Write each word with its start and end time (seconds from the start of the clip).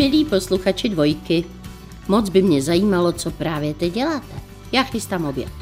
Milí 0.00 0.24
posluchači 0.24 0.88
dvojky, 0.88 1.44
moc 2.08 2.28
by 2.28 2.42
mě 2.42 2.62
zajímalo, 2.62 3.12
co 3.12 3.30
právě 3.30 3.74
teď 3.74 3.92
děláte. 3.92 4.34
Já 4.72 4.82
chystám 4.82 5.24
oběd 5.24 5.52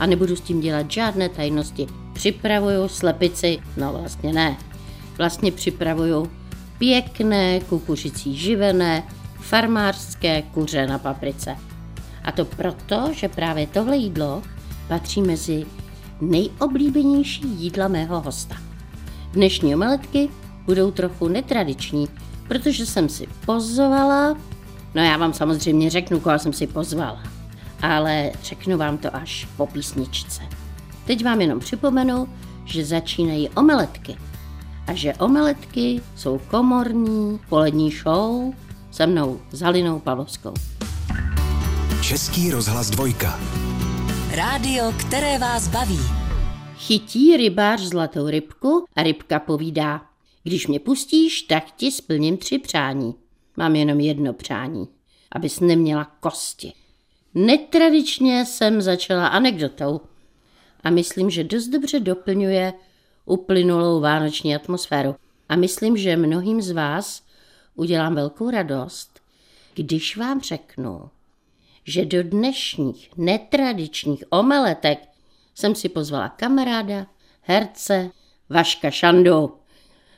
a 0.00 0.06
nebudu 0.06 0.36
s 0.36 0.40
tím 0.40 0.60
dělat 0.60 0.90
žádné 0.90 1.28
tajnosti. 1.28 1.86
Připravuju 2.12 2.88
slepici, 2.88 3.58
no 3.76 3.92
vlastně 3.92 4.32
ne. 4.32 4.56
Vlastně 5.18 5.52
připravuju 5.52 6.30
pěkné 6.78 7.60
kukuřicí 7.60 8.36
živené 8.36 9.02
farmářské 9.40 10.42
kuře 10.42 10.86
na 10.86 10.98
paprice. 10.98 11.56
A 12.24 12.32
to 12.32 12.44
proto, 12.44 13.08
že 13.12 13.28
právě 13.28 13.66
tohle 13.66 13.96
jídlo 13.96 14.42
patří 14.88 15.22
mezi 15.22 15.66
nejoblíbenější 16.20 17.48
jídla 17.48 17.88
mého 17.88 18.20
hosta. 18.20 18.56
Dnešní 19.32 19.74
omeletky 19.74 20.28
budou 20.66 20.90
trochu 20.90 21.28
netradiční, 21.28 22.08
protože 22.48 22.86
jsem 22.86 23.08
si 23.08 23.26
pozvala, 23.46 24.36
no 24.94 25.02
já 25.02 25.16
vám 25.16 25.32
samozřejmě 25.32 25.90
řeknu, 25.90 26.20
koho 26.20 26.38
jsem 26.38 26.52
si 26.52 26.66
pozvala, 26.66 27.22
ale 27.82 28.32
řeknu 28.42 28.78
vám 28.78 28.98
to 28.98 29.16
až 29.16 29.48
po 29.56 29.66
písničce. 29.66 30.42
Teď 31.06 31.24
vám 31.24 31.40
jenom 31.40 31.60
připomenu, 31.60 32.28
že 32.64 32.84
začínají 32.84 33.48
omeletky 33.48 34.16
a 34.86 34.94
že 34.94 35.14
omeletky 35.14 36.00
jsou 36.16 36.38
komorní 36.38 37.40
polední 37.48 37.90
show 37.90 38.54
se 38.90 39.06
mnou 39.06 39.40
Zalinou 39.52 39.98
Pavlovskou. 39.98 40.54
Český 42.02 42.50
rozhlas 42.50 42.90
dvojka. 42.90 43.40
Rádio, 44.34 44.92
které 45.00 45.38
vás 45.38 45.68
baví. 45.68 46.00
Chytí 46.76 47.36
rybář 47.36 47.80
zlatou 47.80 48.26
rybku 48.26 48.84
a 48.96 49.02
rybka 49.02 49.38
povídá, 49.38 50.00
když 50.46 50.66
mě 50.66 50.80
pustíš, 50.80 51.42
tak 51.42 51.70
ti 51.76 51.92
splním 51.92 52.36
tři 52.36 52.58
přání. 52.58 53.14
Mám 53.56 53.76
jenom 53.76 54.00
jedno 54.00 54.32
přání, 54.32 54.88
abys 55.32 55.60
neměla 55.60 56.04
kosti. 56.20 56.72
Netradičně 57.34 58.46
jsem 58.46 58.82
začala 58.82 59.26
anekdotou 59.26 60.00
a 60.84 60.90
myslím, 60.90 61.30
že 61.30 61.44
dost 61.44 61.66
dobře 61.66 62.00
doplňuje 62.00 62.72
uplynulou 63.24 64.00
vánoční 64.00 64.56
atmosféru. 64.56 65.14
A 65.48 65.56
myslím, 65.56 65.96
že 65.96 66.16
mnohým 66.16 66.62
z 66.62 66.70
vás 66.70 67.22
udělám 67.74 68.14
velkou 68.14 68.50
radost, 68.50 69.20
když 69.74 70.16
vám 70.16 70.40
řeknu, 70.40 71.10
že 71.84 72.04
do 72.04 72.22
dnešních 72.22 73.10
netradičních 73.16 74.24
omeletek 74.30 74.98
jsem 75.54 75.74
si 75.74 75.88
pozvala 75.88 76.28
kamaráda, 76.28 77.06
herce, 77.40 78.10
Vaška 78.48 78.90
Šandu. 78.90 79.65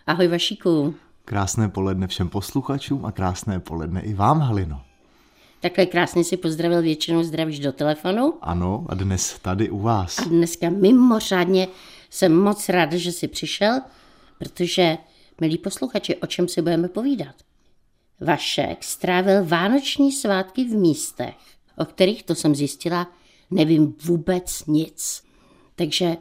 Ahoj 0.08 0.28
Vašíku. 0.28 0.94
Krásné 1.24 1.68
poledne 1.68 2.06
všem 2.06 2.28
posluchačům 2.28 3.06
a 3.06 3.12
krásné 3.12 3.60
poledne 3.60 4.00
i 4.00 4.14
vám, 4.14 4.40
Halino. 4.40 4.82
Takhle 5.60 5.86
krásně 5.86 6.24
si 6.24 6.36
pozdravil, 6.36 6.82
většinou 6.82 7.22
zdravíš 7.22 7.58
do 7.58 7.72
telefonu. 7.72 8.34
Ano, 8.40 8.86
a 8.88 8.94
dnes 8.94 9.38
tady 9.38 9.70
u 9.70 9.78
vás. 9.78 10.18
A 10.18 10.24
dneska 10.24 10.70
mimořádně 10.70 11.68
jsem 12.10 12.36
moc 12.36 12.68
ráda, 12.68 12.96
že 12.96 13.12
jsi 13.12 13.28
přišel, 13.28 13.80
protože, 14.38 14.98
milí 15.40 15.58
posluchači, 15.58 16.16
o 16.16 16.26
čem 16.26 16.48
si 16.48 16.62
budeme 16.62 16.88
povídat? 16.88 17.34
Vašek 18.20 18.84
strávil 18.84 19.44
vánoční 19.44 20.12
svátky 20.12 20.64
v 20.64 20.72
místech, 20.72 21.36
o 21.76 21.84
kterých, 21.84 22.22
to 22.22 22.34
jsem 22.34 22.54
zjistila, 22.54 23.06
nevím 23.50 23.94
vůbec 24.04 24.66
nic. 24.66 25.22
Takže 25.76 26.16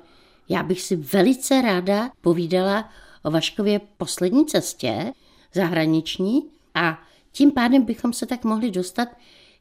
já 0.49 0.63
bych 0.63 0.81
si 0.81 0.95
velice 0.95 1.61
ráda 1.61 2.09
povídala 2.21 2.89
o 3.23 3.31
Vaškově 3.31 3.81
poslední 3.97 4.45
cestě 4.45 5.13
zahraniční 5.53 6.41
a 6.75 6.99
tím 7.31 7.51
pádem 7.51 7.85
bychom 7.85 8.13
se 8.13 8.25
tak 8.25 8.43
mohli 8.43 8.71
dostat 8.71 9.09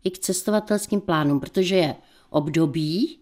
i 0.05 0.11
k 0.11 0.19
cestovatelským 0.19 1.01
plánům, 1.01 1.41
protože 1.41 1.77
je 1.77 1.97
období, 2.31 3.19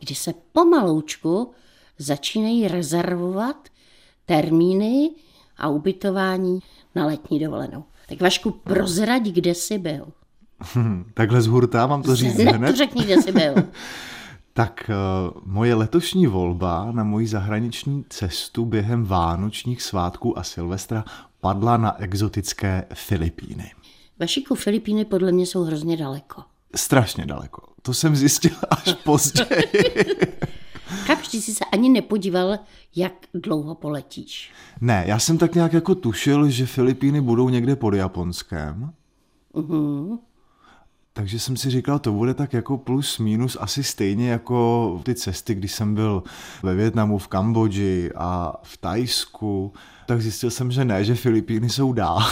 kdy 0.00 0.14
se 0.14 0.34
pomaloučku 0.52 1.50
začínají 1.98 2.68
rezervovat 2.68 3.68
termíny 4.26 5.10
a 5.56 5.68
ubytování 5.68 6.60
na 6.94 7.06
letní 7.06 7.38
dovolenou. 7.40 7.84
Tak 8.08 8.20
Vašku, 8.20 8.50
prozrať, 8.50 9.22
kde 9.22 9.54
jsi 9.54 9.78
byl. 9.78 10.06
Takhle 11.14 11.42
z 11.42 11.46
hurta 11.46 11.86
mám 11.86 12.02
to 12.02 12.16
říct 12.16 12.36
Ne, 12.38 12.44
hned? 12.44 12.70
to 12.70 12.76
řekni, 12.76 13.04
kde 13.04 13.22
jsi 13.22 13.32
byl. 13.32 13.54
Tak 14.58 14.90
uh, 14.90 15.40
moje 15.44 15.74
letošní 15.74 16.26
volba 16.26 16.92
na 16.92 17.04
moji 17.04 17.26
zahraniční 17.26 18.04
cestu 18.08 18.64
během 18.64 19.04
vánočních 19.04 19.82
svátků 19.82 20.38
a 20.38 20.42
Silvestra 20.42 21.04
padla 21.40 21.76
na 21.76 22.00
exotické 22.00 22.84
Filipíny. 22.94 23.72
Vašiku, 24.20 24.54
Filipíny 24.54 25.04
podle 25.04 25.32
mě 25.32 25.46
jsou 25.46 25.62
hrozně 25.62 25.96
daleko. 25.96 26.42
Strašně 26.74 27.26
daleko. 27.26 27.62
To 27.82 27.94
jsem 27.94 28.16
zjistil 28.16 28.56
až 28.70 28.92
později. 29.04 29.64
Chápeš, 31.06 31.28
ty 31.28 31.42
jsi 31.42 31.54
se 31.54 31.64
ani 31.72 31.88
nepodíval, 31.88 32.58
jak 32.96 33.12
dlouho 33.34 33.74
poletíš. 33.74 34.52
ne, 34.80 35.04
já 35.06 35.18
jsem 35.18 35.38
tak 35.38 35.54
nějak 35.54 35.72
jako 35.72 35.94
tušil, 35.94 36.50
že 36.50 36.66
Filipíny 36.66 37.20
budou 37.20 37.48
někde 37.48 37.76
pod 37.76 37.94
Japonskem. 37.94 38.92
Takže 41.18 41.38
jsem 41.38 41.56
si 41.56 41.70
říkal, 41.70 41.98
to 41.98 42.12
bude 42.12 42.34
tak 42.34 42.52
jako 42.52 42.78
plus 42.78 43.18
minus 43.18 43.56
asi 43.60 43.82
stejně 43.82 44.30
jako 44.30 45.00
ty 45.04 45.14
cesty, 45.14 45.54
když 45.54 45.72
jsem 45.72 45.94
byl 45.94 46.22
ve 46.62 46.74
Větnamu, 46.74 47.18
v 47.18 47.28
Kambodži 47.28 48.10
a 48.16 48.60
v 48.62 48.76
Tajsku, 48.76 49.72
tak 50.06 50.22
zjistil 50.22 50.50
jsem, 50.50 50.70
že 50.70 50.84
ne, 50.84 51.04
že 51.04 51.14
Filipíny 51.14 51.68
jsou 51.68 51.92
dál. 51.92 52.22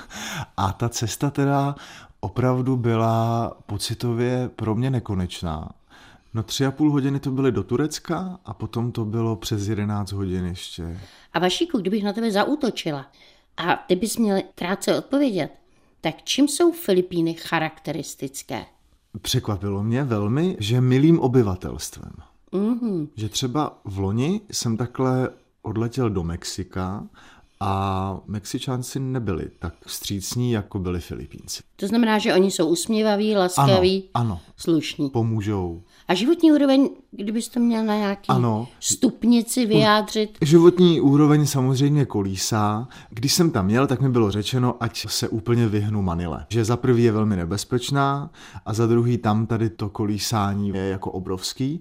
a 0.56 0.72
ta 0.72 0.88
cesta 0.88 1.30
teda 1.30 1.74
opravdu 2.20 2.76
byla 2.76 3.52
pocitově 3.66 4.50
pro 4.56 4.74
mě 4.74 4.90
nekonečná. 4.90 5.68
No 6.34 6.42
tři 6.42 6.66
a 6.66 6.70
půl 6.70 6.92
hodiny 6.92 7.20
to 7.20 7.30
byly 7.30 7.52
do 7.52 7.62
Turecka 7.62 8.38
a 8.44 8.54
potom 8.54 8.92
to 8.92 9.04
bylo 9.04 9.36
přes 9.36 9.68
11 9.68 10.12
hodin 10.12 10.46
ještě. 10.46 11.00
A 11.32 11.38
Vašíku, 11.38 11.78
kdybych 11.78 12.04
na 12.04 12.12
tebe 12.12 12.30
zaútočila 12.30 13.06
a 13.56 13.76
ty 13.76 13.96
bys 13.96 14.16
měl 14.16 14.42
krátce 14.54 14.98
odpovědět, 14.98 15.50
tak 16.00 16.14
čím 16.24 16.48
jsou 16.48 16.72
Filipíny 16.72 17.34
charakteristické? 17.34 18.66
Překvapilo 19.22 19.82
mě 19.82 20.04
velmi, 20.04 20.56
že 20.60 20.80
milým 20.80 21.20
obyvatelstvem. 21.20 22.12
Mhm. 22.52 23.08
Že 23.16 23.28
třeba 23.28 23.78
v 23.84 23.98
loni 23.98 24.40
jsem 24.52 24.76
takhle 24.76 25.28
odletěl 25.62 26.10
do 26.10 26.22
Mexika 26.22 27.06
a 27.60 28.20
Mexičánci 28.26 29.00
nebyli 29.00 29.50
tak 29.58 29.74
vstřícní, 29.86 30.52
jako 30.52 30.78
byli 30.78 31.00
Filipínci. 31.00 31.62
To 31.76 31.86
znamená, 31.86 32.18
že 32.18 32.34
oni 32.34 32.50
jsou 32.50 32.66
usměvaví, 32.68 33.36
laskaví, 33.36 34.04
ano. 34.14 34.40
slušní. 34.56 35.10
Pomůžou. 35.10 35.82
A 36.08 36.14
životní 36.14 36.52
úroveň, 36.52 36.88
kdybys 37.10 37.48
to 37.48 37.60
měl 37.60 37.84
na 37.84 37.96
nějaký 37.96 38.28
Ano. 38.28 38.68
stupnici 38.80 39.66
vyjádřit, 39.66 40.38
Životní 40.42 41.00
úroveň 41.00 41.46
samozřejmě 41.46 42.04
kolísá. 42.04 42.88
Když 43.10 43.34
jsem 43.34 43.50
tam 43.50 43.70
jel, 43.70 43.86
tak 43.86 44.00
mi 44.00 44.08
bylo 44.08 44.30
řečeno, 44.30 44.76
ať 44.80 45.06
se 45.08 45.28
úplně 45.28 45.68
vyhnu 45.68 46.02
Manile. 46.02 46.46
Že 46.48 46.64
za 46.64 46.76
prvý 46.76 47.04
je 47.04 47.12
velmi 47.12 47.36
nebezpečná 47.36 48.30
a 48.66 48.74
za 48.74 48.86
druhý 48.86 49.18
tam 49.18 49.46
tady 49.46 49.70
to 49.70 49.88
kolísání 49.88 50.68
je 50.68 50.88
jako 50.88 51.10
obrovský. 51.10 51.80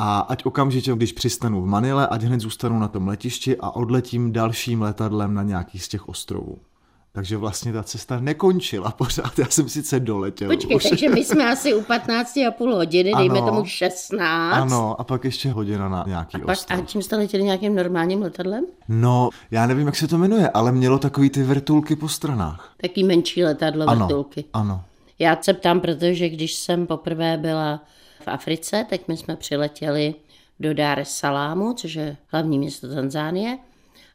A 0.00 0.18
ať 0.20 0.46
okamžitě, 0.46 0.92
když 0.92 1.12
přistanu 1.12 1.62
v 1.62 1.66
Manile, 1.66 2.06
ať 2.06 2.22
hned 2.22 2.40
zůstanu 2.40 2.78
na 2.78 2.88
tom 2.88 3.08
letišti 3.08 3.56
a 3.60 3.70
odletím 3.70 4.32
dalším 4.32 4.82
letadlem 4.82 5.34
na 5.34 5.42
nějaký 5.42 5.78
z 5.78 5.88
těch 5.88 6.08
ostrovů. 6.08 6.58
Takže 7.12 7.36
vlastně 7.36 7.72
ta 7.72 7.82
cesta 7.82 8.20
nekončila 8.20 8.90
pořád. 8.90 9.38
Já 9.38 9.46
jsem 9.46 9.68
sice 9.68 10.00
doletěl 10.00 10.48
počkej, 10.50 10.76
už. 10.76 10.84
takže 10.90 11.08
my 11.08 11.24
jsme 11.24 11.52
asi 11.52 11.74
u 11.74 11.80
15,5 11.80 12.74
hodiny, 12.74 13.12
dejme 13.18 13.38
Ano. 13.38 13.48
tomu 13.48 13.64
16. 13.64 14.52
Ano, 14.54 15.00
a 15.00 15.04
pak 15.04 15.24
ještě 15.24 15.50
hodina 15.50 15.88
na 15.88 16.04
nějaký 16.06 16.38
Pak, 16.40 16.48
ostrov. 16.48 16.80
a 16.80 16.84
čím 16.86 17.02
jste 17.02 17.16
letěli 17.16 17.42
nějakým 17.44 17.74
normálním 17.74 18.22
letadlem? 18.22 18.64
No, 18.88 19.28
já 19.50 19.66
nevím, 19.66 19.86
jak 19.86 19.96
se 19.96 20.08
to 20.08 20.18
jmenuje, 20.18 20.50
ale 20.50 20.72
mělo 20.72 20.98
takový 20.98 21.30
ty 21.30 21.42
vrtulky 21.42 21.96
po 21.96 22.08
stranách. 22.08 22.72
Taký 22.82 23.04
menší 23.04 23.44
letadlo, 23.44 23.88
Ano, 23.88 24.06
vrtulky. 24.06 24.44
ano. 24.52 24.82
Já 25.18 25.38
se 25.42 25.54
ptám, 25.54 25.80
protože 25.80 26.28
když 26.28 26.54
jsem 26.54 26.86
poprvé 26.86 27.36
byla 27.36 27.80
v 28.20 28.28
Africe, 28.28 28.86
tak 28.90 29.08
my 29.08 29.16
jsme 29.16 29.36
přiletěli 29.36 30.14
do 30.60 30.74
Dar 30.74 30.98
es 30.98 31.10
Salamu, 31.10 31.72
což 31.72 31.94
je 31.94 32.16
hlavní 32.28 32.58
město 32.58 32.88
Tanzánie, 32.88 33.58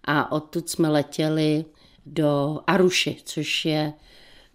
a 0.06 0.32
odtud 0.32 0.70
jsme 0.70 0.90
letěli 0.90 1.66
do 2.06 2.60
Aruši, 2.68 3.18
což 3.24 3.66
je 3.66 3.94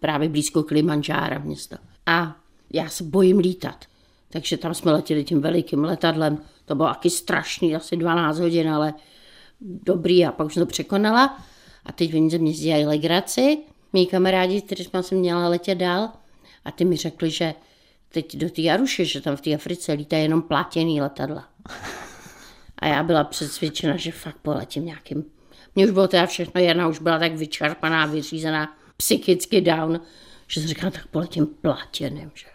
právě 0.00 0.28
blízko 0.28 0.62
Kilimanjára 0.62 1.38
město. 1.38 1.76
A 2.06 2.36
já 2.72 2.88
se 2.88 3.04
bojím 3.04 3.38
lítat. 3.38 3.84
Takže 4.30 4.56
tam 4.56 4.74
jsme 4.74 4.92
letěli 4.92 5.24
tím 5.24 5.40
velikým 5.40 5.84
letadlem. 5.84 6.38
To 6.64 6.74
bylo 6.74 6.88
taky 6.88 7.10
strašný, 7.10 7.76
asi 7.76 7.96
12 7.96 8.38
hodin, 8.38 8.70
ale 8.70 8.94
dobrý. 9.60 10.26
A 10.26 10.32
pak 10.32 10.46
už 10.46 10.54
jsem 10.54 10.62
to 10.62 10.66
překonala. 10.66 11.38
A 11.86 11.92
teď 11.92 12.14
oni 12.14 12.30
ze 12.30 12.38
mě 12.38 12.52
dělají 12.52 12.86
legraci. 12.86 13.58
Mí 13.92 14.06
kamarádi, 14.06 14.62
kteří 14.62 14.90
jsem 15.00 15.18
měla 15.18 15.48
letět 15.48 15.78
dál. 15.78 16.08
A 16.64 16.70
ty 16.70 16.84
mi 16.84 16.96
řekli, 16.96 17.30
že 17.30 17.54
teď 18.08 18.36
do 18.36 18.50
té 18.50 18.70
Aruše, 18.70 19.04
že 19.04 19.20
tam 19.20 19.36
v 19.36 19.40
té 19.40 19.54
Africe 19.54 19.92
lítá 19.92 20.16
jenom 20.16 20.42
platěný 20.42 21.00
letadla. 21.00 21.48
A 22.78 22.86
já 22.86 23.02
byla 23.02 23.24
přesvědčena, 23.24 23.96
že 23.96 24.12
fakt 24.12 24.36
poletím 24.42 24.84
nějakým. 24.84 25.24
Mně 25.74 25.86
už 25.86 25.90
bylo 25.90 26.08
teda 26.08 26.26
všechno, 26.26 26.60
Jana 26.60 26.88
už 26.88 26.98
byla 26.98 27.18
tak 27.18 27.32
vyčerpaná, 27.32 28.06
vyřízená. 28.06 28.76
psychicky 28.96 29.60
down, 29.60 30.00
že 30.46 30.60
jsem 30.60 30.68
říkala, 30.68 30.90
tak 30.90 31.06
poletím 31.06 31.46
plátěným, 31.46 32.30
že 32.34 32.46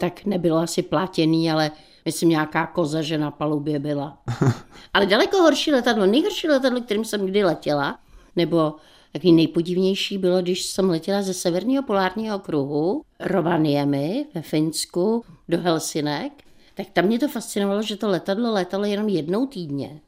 Tak 0.00 0.24
nebylo 0.24 0.58
asi 0.58 0.82
plátěný, 0.82 1.50
ale 1.50 1.70
myslím 2.04 2.28
nějaká 2.28 2.66
koza, 2.66 3.02
že 3.02 3.18
na 3.18 3.30
palubě 3.30 3.78
byla. 3.78 4.18
Ale 4.94 5.06
daleko 5.06 5.36
horší 5.36 5.72
letadlo, 5.72 6.06
nejhorší 6.06 6.48
letadlo, 6.48 6.80
kterým 6.80 7.04
jsem 7.04 7.26
kdy 7.26 7.44
letěla, 7.44 7.98
nebo 8.36 8.74
Takový 9.12 9.32
nejpodivnější 9.32 10.18
bylo, 10.18 10.42
když 10.42 10.66
jsem 10.66 10.90
letěla 10.90 11.22
ze 11.22 11.34
severního 11.34 11.82
polárního 11.82 12.38
kruhu 12.38 13.02
Rovaniemi 13.20 14.26
ve 14.34 14.42
Finsku 14.42 15.24
do 15.48 15.58
Helsinek, 15.58 16.32
tak 16.74 16.86
tam 16.92 17.04
mě 17.04 17.18
to 17.18 17.28
fascinovalo, 17.28 17.82
že 17.82 17.96
to 17.96 18.08
letadlo 18.08 18.52
letalo 18.52 18.84
jenom 18.84 19.08
jednou 19.08 19.46
týdně. 19.46 20.00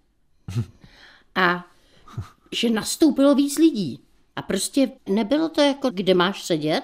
A 1.34 1.64
že 2.52 2.70
nastoupilo 2.70 3.34
víc 3.34 3.58
lidí. 3.58 4.00
A 4.36 4.42
prostě 4.42 4.90
nebylo 5.08 5.48
to 5.48 5.60
jako, 5.60 5.90
kde 5.90 6.14
máš 6.14 6.42
sedět. 6.42 6.82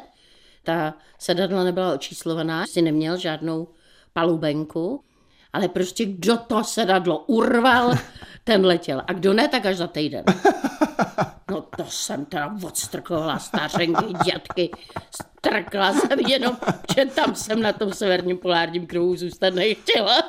Ta 0.62 0.94
sedadla 1.18 1.64
nebyla 1.64 1.94
očíslovaná, 1.94 2.66
si 2.66 2.82
neměl 2.82 3.16
žádnou 3.16 3.68
palubenku, 4.12 5.04
ale 5.52 5.68
prostě 5.68 6.04
kdo 6.04 6.36
to 6.36 6.64
sedadlo 6.64 7.18
urval, 7.18 7.94
ten 8.44 8.66
letěl. 8.66 9.02
A 9.06 9.12
kdo 9.12 9.32
ne, 9.32 9.48
tak 9.48 9.66
až 9.66 9.76
za 9.76 9.86
týden. 9.86 10.24
No 11.50 11.64
to 11.76 11.84
jsem 11.88 12.24
teda 12.24 12.56
odstrkovala 12.62 13.38
stařenky, 13.38 14.04
dětky. 14.24 14.70
Strkla 15.10 15.92
jsem 15.92 16.20
jenom, 16.20 16.56
že 16.94 17.04
tam 17.06 17.34
jsem 17.34 17.62
na 17.62 17.72
tom 17.72 17.92
severním 17.92 18.38
polárním 18.38 18.86
kruhu 18.86 19.16
zůstat 19.16 19.54
nechtěla. 19.54 20.22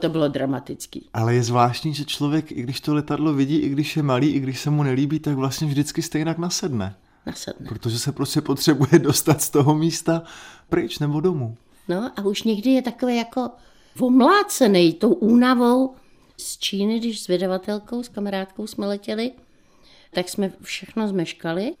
To 0.00 0.08
bylo 0.08 0.28
dramatický. 0.28 1.08
Ale 1.14 1.34
je 1.34 1.42
zvláštní, 1.42 1.94
že 1.94 2.04
člověk, 2.04 2.52
i 2.52 2.62
když 2.62 2.80
to 2.80 2.94
letadlo 2.94 3.32
vidí, 3.32 3.56
i 3.56 3.68
když 3.68 3.96
je 3.96 4.02
malý, 4.02 4.30
i 4.30 4.40
když 4.40 4.60
se 4.60 4.70
mu 4.70 4.82
nelíbí, 4.82 5.18
tak 5.18 5.34
vlastně 5.34 5.66
vždycky 5.66 6.02
stejnak 6.02 6.38
nasedne. 6.38 6.94
Nasedne. 7.26 7.68
Protože 7.68 7.98
se 7.98 8.12
prostě 8.12 8.40
potřebuje 8.40 8.98
dostat 8.98 9.42
z 9.42 9.50
toho 9.50 9.74
místa 9.74 10.22
pryč 10.68 10.98
nebo 10.98 11.20
domů. 11.20 11.56
No 11.88 12.10
a 12.16 12.22
už 12.22 12.42
někdy 12.42 12.70
je 12.70 12.82
takové 12.82 13.14
jako 13.14 13.50
omlácený 14.00 14.92
tou 14.92 15.12
únavou. 15.12 15.94
Z 16.36 16.58
Číny, 16.58 16.98
když 16.98 17.22
s 17.22 17.26
vydavatelkou, 17.26 18.02
s 18.02 18.08
kamarádkou 18.08 18.66
jsme 18.66 18.86
letěli, 18.86 19.32
tak 20.14 20.28
jsme 20.28 20.52
všechno 20.62 21.08
zmeškali 21.08 21.74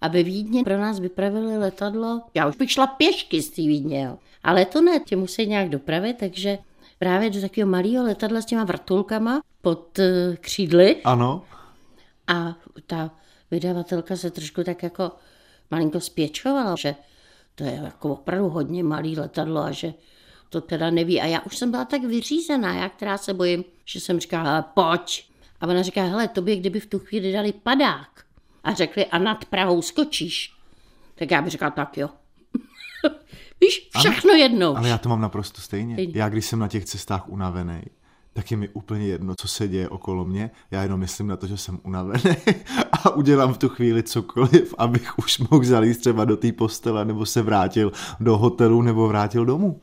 a 0.00 0.08
ve 0.08 0.22
Vídně 0.22 0.64
pro 0.64 0.78
nás 0.78 1.00
vypravili 1.00 1.58
letadlo. 1.58 2.22
Já 2.34 2.48
už 2.48 2.56
bych 2.56 2.70
šla 2.70 2.86
pěšky 2.86 3.42
z 3.42 3.50
té 3.50 3.62
Vídně, 3.62 4.02
jo. 4.02 4.18
ale 4.42 4.64
to 4.64 4.80
ne, 4.80 5.00
tě 5.00 5.16
musí 5.16 5.46
nějak 5.46 5.68
dopravit, 5.68 6.16
takže 6.18 6.58
právě 6.98 7.30
do 7.30 7.40
takového 7.40 7.70
malého 7.70 8.04
letadla 8.04 8.40
s 8.40 8.46
těma 8.46 8.64
vrtulkama 8.64 9.42
pod 9.62 9.98
uh, 9.98 10.04
křídly. 10.36 10.96
Ano. 11.04 11.44
A 12.26 12.54
ta 12.86 13.10
vydavatelka 13.50 14.16
se 14.16 14.30
trošku 14.30 14.64
tak 14.64 14.82
jako 14.82 15.12
malinko 15.70 16.00
spěčovala, 16.00 16.76
že 16.76 16.94
to 17.54 17.64
je 17.64 17.80
jako 17.84 18.12
opravdu 18.12 18.48
hodně 18.48 18.84
malý 18.84 19.16
letadlo 19.16 19.60
a 19.60 19.70
že 19.70 19.94
to 20.48 20.60
teda 20.60 20.90
neví. 20.90 21.20
A 21.20 21.26
já 21.26 21.40
už 21.40 21.56
jsem 21.56 21.70
byla 21.70 21.84
tak 21.84 22.04
vyřízená, 22.04 22.74
já 22.74 22.88
která 22.88 23.18
se 23.18 23.34
bojím, 23.34 23.64
že 23.84 24.00
jsem 24.00 24.20
říkala, 24.20 24.62
pojď, 24.62 25.31
a 25.62 25.66
ona 25.66 25.82
říká, 25.82 26.02
hele, 26.02 26.28
tobě 26.28 26.56
kdyby 26.56 26.80
v 26.80 26.86
tu 26.86 26.98
chvíli 26.98 27.32
dali 27.32 27.52
padák 27.52 28.24
a 28.64 28.72
řekli, 28.72 29.06
a 29.06 29.18
nad 29.18 29.44
Prahou 29.44 29.82
skočíš, 29.82 30.54
tak 31.14 31.30
já 31.30 31.42
bych 31.42 31.50
řekla, 31.50 31.70
tak 31.70 31.98
jo. 31.98 32.08
Víš, 33.60 33.88
všechno 33.98 34.30
ano, 34.30 34.42
jednou. 34.42 34.76
Ale 34.76 34.88
já 34.88 34.98
to 34.98 35.08
mám 35.08 35.20
naprosto 35.20 35.60
stejně. 35.60 35.94
stejně. 35.94 36.12
Já 36.16 36.28
když 36.28 36.46
jsem 36.46 36.58
na 36.58 36.68
těch 36.68 36.84
cestách 36.84 37.28
unavený, 37.28 37.82
tak 38.32 38.50
je 38.50 38.56
mi 38.56 38.68
úplně 38.68 39.06
jedno, 39.06 39.34
co 39.34 39.48
se 39.48 39.68
děje 39.68 39.88
okolo 39.88 40.24
mě. 40.24 40.50
Já 40.70 40.82
jenom 40.82 41.00
myslím 41.00 41.26
na 41.26 41.36
to, 41.36 41.46
že 41.46 41.56
jsem 41.56 41.78
unavený 41.82 42.36
a 42.92 43.10
udělám 43.10 43.54
v 43.54 43.58
tu 43.58 43.68
chvíli 43.68 44.02
cokoliv, 44.02 44.74
abych 44.78 45.18
už 45.18 45.38
mohl 45.38 45.64
zalít 45.64 46.00
třeba 46.00 46.24
do 46.24 46.36
té 46.36 46.52
postele 46.52 47.04
nebo 47.04 47.26
se 47.26 47.42
vrátil 47.42 47.92
do 48.20 48.38
hotelu 48.38 48.82
nebo 48.82 49.08
vrátil 49.08 49.44
domů. 49.44 49.80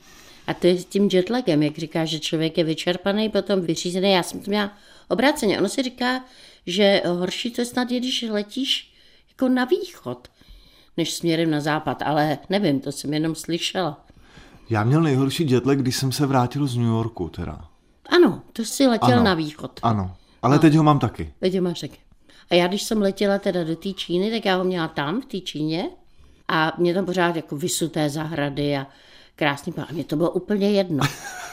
A 0.48 0.54
to 0.54 0.68
je 0.68 0.78
s 0.78 0.86
tím 0.86 1.10
jetlagem, 1.12 1.64
jak 1.64 1.78
říká, 1.78 2.06
že 2.06 2.20
člověk 2.20 2.58
je 2.58 2.64
vyčerpaný, 2.64 3.30
potom 3.30 3.62
vyřízený. 3.62 4.12
Já 4.12 4.24
jsem 4.24 4.40
to 4.40 4.52
měla 4.52 4.72
obráceně. 5.10 5.60
Ono 5.60 5.70
si 5.70 5.84
říká, 5.84 6.24
že 6.66 7.02
horší 7.06 7.52
to 7.52 7.62
je 7.62 7.66
snad 7.66 7.92
je, 7.92 8.00
když 8.00 8.26
letíš 8.30 8.94
jako 9.30 9.50
na 9.50 9.66
východ, 9.66 10.28
než 10.98 11.14
směrem 11.14 11.52
na 11.52 11.60
západ, 11.60 12.02
ale 12.02 12.38
nevím, 12.50 12.80
to 12.80 12.92
jsem 12.92 13.14
jenom 13.14 13.36
slyšela. 13.36 14.06
Já 14.70 14.84
měl 14.84 15.02
nejhorší 15.02 15.52
jetlag, 15.52 15.80
když 15.80 15.96
jsem 15.96 16.12
se 16.12 16.26
vrátil 16.26 16.68
z 16.68 16.78
New 16.78 16.88
Yorku 16.88 17.30
teda. 17.30 17.66
Ano, 18.10 18.42
to 18.54 18.66
jsi 18.66 18.88
letěl 18.88 19.14
ano, 19.14 19.24
na 19.24 19.34
východ. 19.34 19.80
Ano, 19.84 20.16
ale 20.42 20.56
no. 20.56 20.62
teď 20.62 20.74
ho 20.74 20.84
mám 20.84 21.00
taky. 21.00 21.34
Teď 21.40 21.56
ho 21.56 21.62
máš 21.62 21.80
taky. 21.80 21.98
A 22.50 22.56
já, 22.56 22.68
když 22.68 22.84
jsem 22.84 23.02
letěla 23.02 23.38
teda 23.40 23.64
do 23.64 23.76
té 23.76 23.94
Číny, 23.94 24.32
tak 24.32 24.46
já 24.46 24.58
ho 24.58 24.64
měla 24.64 24.88
tam, 24.88 25.22
v 25.22 25.26
té 25.26 25.40
Číně. 25.40 25.90
A 26.48 26.74
mě 26.78 26.94
tam 26.94 27.06
pořád 27.06 27.36
jako 27.36 27.58
vysuté 27.58 28.10
zahrady 28.10 28.78
a 28.78 28.88
krásný 29.36 29.74
A 29.78 29.94
mě 29.94 30.04
to 30.04 30.16
bylo 30.16 30.32
úplně 30.32 30.72
jedno. 30.72 31.06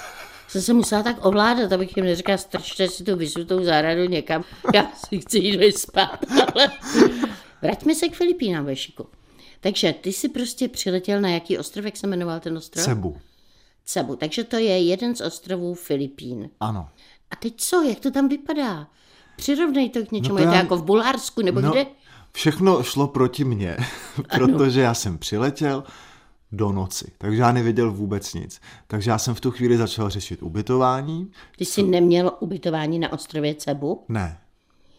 jsem 0.49 0.63
se 0.63 0.73
musela 0.73 1.03
tak 1.03 1.25
ovládat, 1.25 1.73
abych 1.73 1.97
jim 1.97 2.07
neříkala, 2.07 2.39
strčte 2.39 2.89
si 2.89 3.05
tu 3.05 3.17
vysutou 3.17 3.65
zahradu 3.65 4.05
někam, 4.05 4.45
já 4.75 4.91
si 4.95 5.19
chci 5.19 5.39
jít 5.39 5.57
vyspat. 5.57 6.25
Ale... 6.55 6.71
Vraťme 7.63 7.95
se 7.95 8.09
k 8.09 8.15
Filipínám, 8.15 8.65
Vešiku. 8.65 9.07
Takže 9.61 9.93
ty 9.93 10.13
jsi 10.13 10.29
prostě 10.29 10.69
přiletěl 10.69 11.21
na 11.21 11.29
jaký 11.29 11.59
ostrov, 11.59 11.85
jak 11.85 11.97
se 11.97 12.07
jmenoval 12.07 12.41
ten 12.41 12.57
ostrov? 12.57 12.85
Cebu. 12.85 13.17
Cebu, 13.85 14.17
takže 14.17 14.45
to 14.45 14.57
je 14.57 14.79
jeden 14.79 15.17
z 15.17 15.21
ostrovů 15.21 15.75
Filipín. 15.75 16.51
Ano. 16.61 16.89
A 17.31 17.37
teď 17.37 17.55
co, 17.57 17.83
jak 17.83 18.01
to 18.01 18.11
tam 18.11 18.29
vypadá? 18.29 18.87
Přirovnej 19.37 19.91
to 19.91 20.07
k 20.07 20.13
něčemu, 20.13 20.35
no 20.35 20.37
to 20.37 20.43
je 20.43 20.49
to 20.49 20.55
já... 20.55 20.61
jako 20.61 20.77
v 20.77 20.85
Bulharsku 20.85 21.43
nebo 21.43 21.61
no, 21.61 21.71
kde? 21.71 21.87
Všechno 22.33 22.83
šlo 22.83 23.09
proti 23.09 23.45
mně, 23.45 23.77
protože 24.37 24.81
já 24.81 24.95
jsem 24.95 25.19
přiletěl, 25.19 25.85
do 26.53 26.73
noci. 26.73 27.13
Takže 27.19 27.41
já 27.41 27.53
nevěděl 27.53 27.93
vůbec 27.93 28.35
nic. 28.35 28.61
Takže 28.87 29.11
já 29.11 29.19
jsem 29.19 29.35
v 29.35 29.41
tu 29.41 29.51
chvíli 29.51 29.77
začal 29.77 30.11
řešit 30.11 30.43
ubytování. 30.43 31.31
Ty 31.59 31.65
jsi 31.65 31.81
co... 31.81 31.87
neměl 31.87 32.33
ubytování 32.41 32.99
na 32.99 33.13
ostrově 33.13 33.55
Cebu? 33.55 34.05
Ne. 34.09 34.39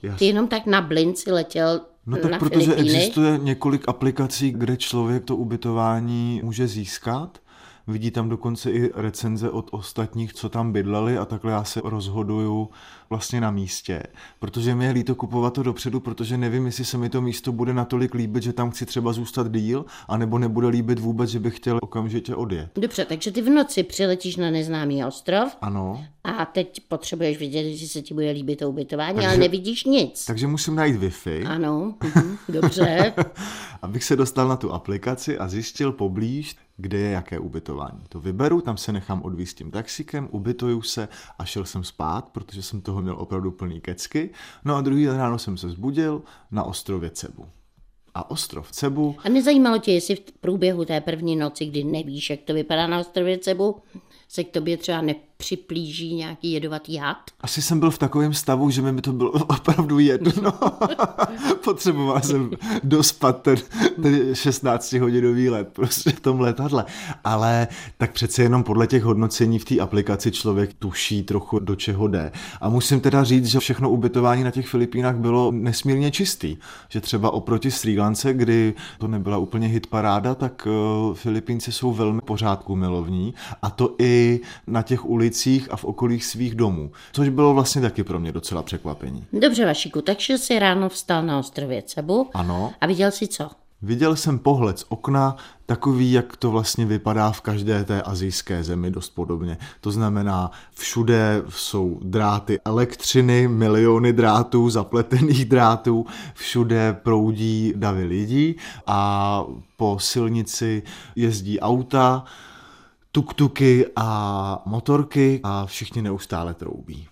Jasný. 0.03 0.19
Ty 0.19 0.25
jenom 0.25 0.47
tak 0.47 0.65
na 0.65 0.81
blinci 0.81 1.31
letěl 1.31 1.81
No 2.05 2.17
tak 2.17 2.31
na 2.31 2.39
protože 2.39 2.65
Filipíny? 2.71 2.97
existuje 2.97 3.37
několik 3.37 3.89
aplikací, 3.89 4.51
kde 4.51 4.77
člověk 4.77 5.25
to 5.25 5.35
ubytování 5.35 6.41
může 6.43 6.67
získat 6.67 7.39
Vidí 7.87 8.11
tam 8.11 8.29
dokonce 8.29 8.71
i 8.71 8.91
recenze 8.95 9.49
od 9.49 9.69
ostatních, 9.71 10.33
co 10.33 10.49
tam 10.49 10.71
bydleli 10.71 11.17
a 11.17 11.25
takhle 11.25 11.51
já 11.51 11.63
se 11.63 11.81
rozhoduju 11.83 12.69
vlastně 13.09 13.41
na 13.41 13.51
místě. 13.51 14.03
Protože 14.39 14.75
mi 14.75 14.85
je 14.85 14.91
líto 14.91 15.15
kupovat 15.15 15.53
to 15.53 15.63
dopředu, 15.63 15.99
protože 15.99 16.37
nevím, 16.37 16.65
jestli 16.65 16.85
se 16.85 16.97
mi 16.97 17.09
to 17.09 17.21
místo 17.21 17.51
bude 17.51 17.73
natolik 17.73 18.13
líbit, 18.13 18.43
že 18.43 18.53
tam 18.53 18.71
chci 18.71 18.85
třeba 18.85 19.13
zůstat 19.13 19.51
díl, 19.51 19.85
anebo 20.07 20.39
nebude 20.39 20.67
líbit 20.67 20.99
vůbec, 20.99 21.29
že 21.29 21.39
bych 21.39 21.57
chtěl 21.57 21.79
okamžitě 21.81 22.35
odjet. 22.35 22.69
Dobře, 22.75 23.05
takže 23.05 23.31
ty 23.31 23.41
v 23.41 23.49
noci 23.49 23.83
přiletíš 23.83 24.35
na 24.35 24.51
neznámý 24.51 25.05
ostrov. 25.05 25.57
Ano. 25.61 26.05
A 26.23 26.45
teď 26.45 26.79
potřebuješ 26.87 27.37
vidět, 27.37 27.59
jestli 27.59 27.87
se 27.87 28.01
ti 28.01 28.13
bude 28.13 28.31
líbit 28.31 28.59
to 28.59 28.69
ubytování, 28.69 29.15
takže, 29.15 29.27
ale 29.27 29.37
nevidíš 29.37 29.83
nic. 29.83 30.25
Takže 30.25 30.47
musím 30.47 30.75
najít 30.75 31.01
Wi-Fi. 31.01 31.47
Ano, 31.47 31.93
mhm, 32.03 32.37
dobře. 32.49 33.13
Abych 33.81 34.03
se 34.03 34.15
dostal 34.15 34.47
na 34.47 34.55
tu 34.55 34.73
aplikaci 34.73 35.37
a 35.37 35.47
zjistil 35.47 35.91
poblíž, 35.91 36.55
kde 36.77 36.97
je 36.97 37.11
jaké 37.11 37.39
ubytování. 37.39 38.01
To 38.09 38.19
vyberu, 38.19 38.61
tam 38.61 38.77
se 38.77 38.91
nechám 38.91 39.21
odvízt 39.21 39.57
tím 39.57 39.71
taxikem, 39.71 40.27
ubytuju 40.31 40.81
se 40.81 41.07
a 41.39 41.45
šel 41.45 41.65
jsem 41.65 41.83
spát, 41.83 42.29
protože 42.29 42.61
jsem 42.61 42.81
toho 42.81 43.01
měl 43.01 43.15
opravdu 43.19 43.51
plný 43.51 43.81
kecky. 43.81 44.29
No 44.65 44.75
a 44.75 44.81
druhý 44.81 45.05
den 45.05 45.17
ráno 45.17 45.39
jsem 45.39 45.57
se 45.57 45.69
zbudil 45.69 46.21
na 46.51 46.63
ostrově 46.63 47.09
Cebu. 47.09 47.45
A 48.13 48.31
ostrov 48.31 48.71
Cebu... 48.71 49.15
A 49.23 49.29
nezajímalo 49.29 49.77
tě, 49.77 49.91
jestli 49.91 50.15
v 50.15 50.31
průběhu 50.39 50.85
té 50.85 51.01
první 51.01 51.35
noci, 51.35 51.65
kdy 51.65 51.83
nevíš, 51.83 52.29
jak 52.29 52.39
to 52.41 52.53
vypadá 52.53 52.87
na 52.87 52.99
ostrově 52.99 53.37
Cebu, 53.37 53.75
se 54.29 54.43
k 54.43 54.51
tobě 54.51 54.77
třeba 54.77 55.01
nepřiplíží 55.01 56.15
nějaký 56.15 56.51
jedovatý 56.51 56.97
had? 56.97 57.17
Asi 57.41 57.61
jsem 57.61 57.79
byl 57.79 57.91
v 57.91 57.97
takovém 57.97 58.33
stavu, 58.33 58.69
že 58.69 58.81
mi 58.81 59.01
to 59.01 59.13
bylo 59.13 59.31
opravdu 59.31 59.99
jedno. 59.99 60.53
Potřeboval 61.63 62.21
jsem 62.21 62.51
dospat 62.83 63.41
ten, 63.41 63.55
ten 64.01 64.31
16-hodinový 64.31 65.51
let 65.51 65.69
prostě 65.73 66.09
v 66.11 66.19
tom 66.19 66.39
letadle. 66.39 66.85
Ale 67.23 67.67
tak 67.97 68.11
přece 68.11 68.43
jenom 68.43 68.63
podle 68.63 68.87
těch 68.87 69.03
hodnocení 69.03 69.59
v 69.59 69.65
té 69.65 69.79
aplikaci 69.79 70.31
člověk 70.31 70.73
tuší 70.73 71.23
trochu, 71.23 71.59
do 71.59 71.75
čeho 71.75 72.07
jde. 72.07 72.31
A 72.61 72.69
musím 72.69 72.99
teda 72.99 73.23
říct, 73.23 73.45
že 73.45 73.59
všechno 73.59 73.89
ubytování 73.89 74.43
na 74.43 74.51
těch 74.51 74.67
Filipínách 74.67 75.15
bylo 75.15 75.51
nesmírně 75.51 76.11
čistý. 76.11 76.57
Že 76.89 77.01
třeba 77.01 77.31
oproti 77.31 77.71
Sri 77.71 77.99
Lance, 77.99 78.33
kdy 78.33 78.73
to 78.97 79.07
nebyla 79.07 79.37
úplně 79.37 79.67
hit 79.67 79.87
paráda, 79.87 80.35
tak 80.35 80.67
uh, 80.67 81.15
Filipínci 81.15 81.71
jsou 81.71 81.93
velmi 81.93 82.21
pořádku 82.21 82.75
milovní. 82.75 83.33
A 83.61 83.69
to 83.69 83.95
i 83.99 84.16
na 84.67 84.81
těch 84.81 85.05
ulicích 85.05 85.71
a 85.71 85.75
v 85.75 85.85
okolích 85.85 86.25
svých 86.25 86.55
domů, 86.55 86.91
což 87.11 87.29
bylo 87.29 87.53
vlastně 87.53 87.81
taky 87.81 88.03
pro 88.03 88.19
mě 88.19 88.31
docela 88.31 88.63
překvapení. 88.63 89.25
Dobře, 89.33 89.65
Vašiku, 89.65 90.01
takže 90.01 90.37
jsi 90.37 90.59
ráno 90.59 90.89
vstal 90.89 91.23
na 91.23 91.39
ostrově 91.39 91.81
Cebu. 91.81 92.29
Ano. 92.33 92.73
A 92.81 92.87
viděl 92.87 93.11
si 93.11 93.27
co? 93.27 93.49
Viděl 93.81 94.15
jsem 94.15 94.39
pohled 94.39 94.79
z 94.79 94.85
okna, 94.89 95.35
takový, 95.65 96.11
jak 96.11 96.37
to 96.37 96.51
vlastně 96.51 96.85
vypadá 96.85 97.31
v 97.31 97.41
každé 97.41 97.83
té 97.83 98.01
azijské 98.01 98.63
zemi 98.63 98.91
dost 98.91 99.09
podobně. 99.09 99.57
To 99.81 99.91
znamená, 99.91 100.51
všude 100.73 101.43
jsou 101.49 101.99
dráty 102.01 102.59
elektřiny, 102.65 103.47
miliony 103.47 104.13
drátů, 104.13 104.69
zapletených 104.69 105.45
drátů, 105.45 106.05
všude 106.33 106.93
proudí 107.03 107.73
davy 107.75 108.03
lidí 108.03 108.55
a 108.87 109.43
po 109.77 109.97
silnici 109.99 110.83
jezdí 111.15 111.59
auta, 111.59 112.23
tuktuky 113.17 113.85
a 113.95 114.61
motorky 114.65 115.39
a 115.43 115.65
všichni 115.65 116.01
neustále 116.01 116.53
troubí. 116.53 117.07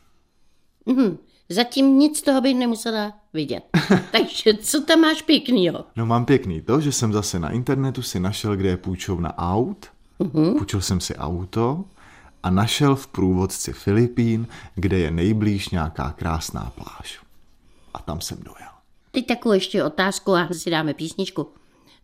Mhm. 0.86 1.18
Zatím 1.50 2.00
nic 2.00 2.18
z 2.18 2.22
toho 2.22 2.42
bych 2.42 2.56
nemusela 2.56 3.14
vidět. 3.34 3.64
Takže 4.12 4.54
co 4.54 4.82
tam 4.82 5.00
máš 5.00 5.22
pěknýho? 5.22 5.86
No 5.96 6.06
mám 6.06 6.26
pěkný 6.26 6.62
to, 6.62 6.82
že 6.82 6.92
jsem 6.92 7.14
zase 7.14 7.40
na 7.40 7.50
internetu 7.50 8.02
si 8.02 8.20
našel, 8.20 8.56
kde 8.56 8.70
je 8.70 8.78
půjčovna 8.78 9.38
aut. 9.38 9.86
Uh-huh. 10.20 10.58
Půjčil 10.58 10.82
jsem 10.82 11.00
si 11.00 11.16
auto 11.16 11.84
a 12.44 12.50
našel 12.50 12.96
v 12.96 13.08
průvodci 13.08 13.74
Filipín, 13.74 14.48
kde 14.76 14.98
je 14.98 15.12
nejblíž 15.12 15.70
nějaká 15.70 16.12
krásná 16.12 16.72
pláž. 16.76 17.20
A 17.94 18.00
tam 18.00 18.22
jsem 18.22 18.38
dojel. 18.38 18.72
Teď 19.12 19.28
takovou 19.28 19.54
ještě 19.54 19.84
otázku 19.84 20.32
a 20.32 20.48
si 20.52 20.70
dáme 20.70 20.94
písničku. 20.94 21.48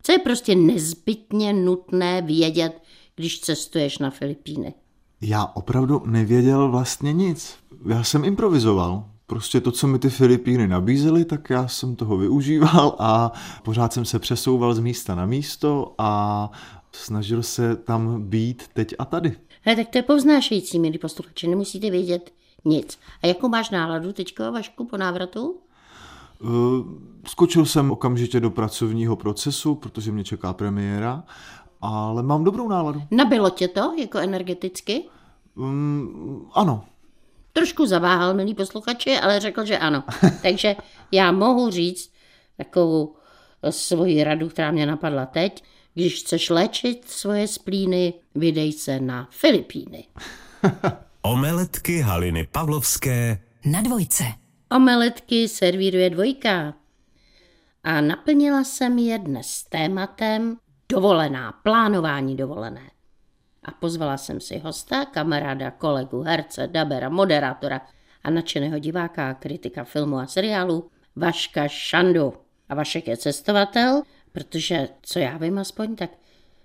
Co 0.04 0.12
je 0.12 0.20
prostě 0.20 0.56
nezbytně 0.56 1.54
nutné 1.54 2.22
vědět, 2.22 2.82
když 3.22 3.40
cestuješ 3.40 3.98
na 3.98 4.10
Filipíny? 4.10 4.74
Já 5.22 5.46
opravdu 5.46 6.04
nevěděl 6.06 6.72
vlastně 6.72 7.14
nic. 7.14 7.56
Já 7.86 8.04
jsem 8.04 8.26
improvizoval. 8.26 9.06
Prostě 9.28 9.62
to, 9.62 9.72
co 9.72 9.88
mi 9.88 10.00
ty 10.00 10.10
Filipíny 10.10 10.68
nabízely, 10.68 11.26
tak 11.26 11.50
já 11.50 11.68
jsem 11.68 11.96
toho 11.96 12.18
využíval 12.18 12.96
a 13.00 13.32
pořád 13.64 13.94
jsem 13.94 14.06
se 14.06 14.20
přesouval 14.20 14.74
z 14.74 14.80
místa 14.80 15.16
na 15.16 15.26
místo 15.26 15.96
a 15.98 16.52
snažil 16.92 17.44
se 17.44 17.76
tam 17.76 18.24
být 18.24 18.64
teď 18.74 18.96
a 19.00 19.06
tady. 19.06 19.36
He, 19.62 19.76
tak 19.76 19.90
to 19.90 19.98
je 19.98 20.02
povznášející, 20.02 20.80
milí 20.80 20.98
posluchači, 20.98 21.48
nemusíte 21.48 21.90
vědět 21.90 22.34
nic. 22.66 23.00
A 23.24 23.28
jakou 23.28 23.50
máš 23.50 23.70
náladu 23.70 24.14
teďko, 24.14 24.52
Vašku, 24.52 24.86
po 24.86 24.98
návratu? 24.98 25.58
Uh, 26.40 26.50
skočil 27.28 27.66
jsem 27.66 27.92
okamžitě 27.92 28.40
do 28.40 28.50
pracovního 28.50 29.16
procesu, 29.16 29.76
protože 29.76 30.12
mě 30.12 30.24
čeká 30.24 30.54
premiéra, 30.54 31.24
ale 31.82 32.24
mám 32.24 32.44
dobrou 32.44 32.68
náladu. 32.68 33.04
Nabilo 33.12 33.50
tě 33.50 33.68
to, 33.68 33.94
jako 33.98 34.18
energeticky? 34.18 35.04
Um, 35.56 36.50
ano, 36.54 36.84
Trošku 37.54 37.86
zaváhal, 37.86 38.34
milí 38.34 38.54
posluchači, 38.54 39.18
ale 39.18 39.40
řekl, 39.40 39.66
že 39.66 39.78
ano. 39.78 40.04
Takže 40.42 40.76
já 41.12 41.32
mohu 41.32 41.70
říct 41.70 42.12
takovou 42.58 43.16
svoji 43.70 44.24
radu, 44.24 44.50
která 44.50 44.72
mě 44.72 44.86
napadla 44.86 45.26
teď. 45.26 45.64
Když 45.94 46.20
chceš 46.24 46.50
léčit 46.50 47.10
svoje 47.10 47.48
splíny, 47.48 48.14
vydej 48.36 48.72
se 48.72 49.00
na 49.00 49.28
Filipíny. 49.32 50.08
Omeletky 51.22 52.02
Haliny 52.02 52.48
Pavlovské 52.52 53.42
Na 53.66 53.82
dvojce. 53.82 54.24
Omeletky 54.76 55.48
servíruje 55.48 56.10
dvojka. 56.10 56.74
A 57.84 58.02
naplnila 58.02 58.64
jsem 58.64 58.98
je 58.98 59.20
dnes 59.20 59.64
tématem 59.70 60.58
dovolená, 60.92 61.52
plánování 61.52 62.36
dovolené. 62.36 62.92
A 63.64 63.72
pozvala 63.72 64.18
jsem 64.18 64.42
si 64.42 64.58
hosta, 64.58 65.06
kamaráda, 65.06 65.72
kolegu, 65.72 66.22
herce, 66.22 66.68
dabera, 66.68 67.10
moderátora 67.10 67.82
a 68.24 68.30
nadšeného 68.30 68.80
diváka 68.80 69.30
a 69.30 69.34
kritika 69.34 69.84
filmu 69.84 70.18
a 70.18 70.28
seriálu 70.28 70.90
Vaška 71.16 71.68
Šandu. 71.68 72.34
A 72.70 72.76
Vašek 72.76 73.08
je 73.08 73.18
cestovatel, 73.18 74.02
protože, 74.32 74.90
co 75.02 75.20
já 75.20 75.38
vím 75.38 75.58
aspoň, 75.58 75.96
tak 75.96 76.10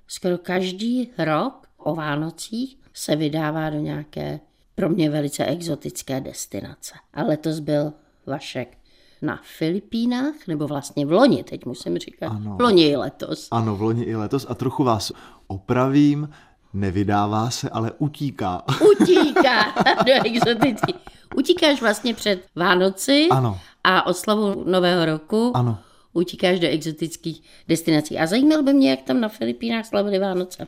skoro 0.07 0.39
každý 0.39 1.11
rok 1.19 1.67
o 1.77 1.95
Vánocích 1.95 2.79
se 2.95 3.17
vydává 3.17 3.71
do 3.71 3.79
nějaké 3.79 4.41
pro 4.75 4.89
mě 4.89 5.11
velice 5.11 5.45
exotické 5.45 6.21
destinace. 6.21 6.95
A 7.15 7.23
letos 7.23 7.59
byl 7.59 7.93
Vašek 8.27 8.76
na 9.23 9.41
Filipínách, 9.59 10.35
nebo 10.49 10.67
vlastně 10.67 11.07
v 11.07 11.13
loni, 11.13 11.45
teď 11.45 11.67
musím 11.67 11.99
říkat. 11.99 12.27
Ano. 12.27 12.57
V 12.57 12.61
loni 12.61 12.89
i 12.89 12.97
letos. 12.97 13.49
ano, 13.51 13.77
v 13.77 13.83
loni 13.83 14.03
i 14.05 14.17
letos 14.17 14.47
a 14.49 14.55
trochu 14.55 14.85
vás 14.85 15.13
opravím, 15.47 16.29
nevydává 16.73 17.51
se, 17.51 17.71
ale 17.71 17.93
utíká. 17.99 18.63
Utíká 19.03 19.75
do 20.07 20.13
exotický. 20.25 20.95
Utíkáš 21.37 21.81
vlastně 21.81 22.15
před 22.15 22.45
Vánoci 22.57 23.29
Ano. 23.31 23.59
a 23.85 24.07
oslavu 24.07 24.65
Nového 24.67 25.05
roku. 25.05 25.53
Ano. 25.55 25.79
Utíkáš 26.13 26.61
do 26.61 26.69
exotických 26.69 27.43
destinací. 27.69 28.19
A 28.19 28.27
zajímalo 28.27 28.63
by 28.63 28.75
mě, 28.75 28.91
jak 28.91 29.03
tam 29.03 29.21
na 29.21 29.29
Filipínách 29.29 29.87
slavili 29.87 30.19
Vánoce. 30.19 30.67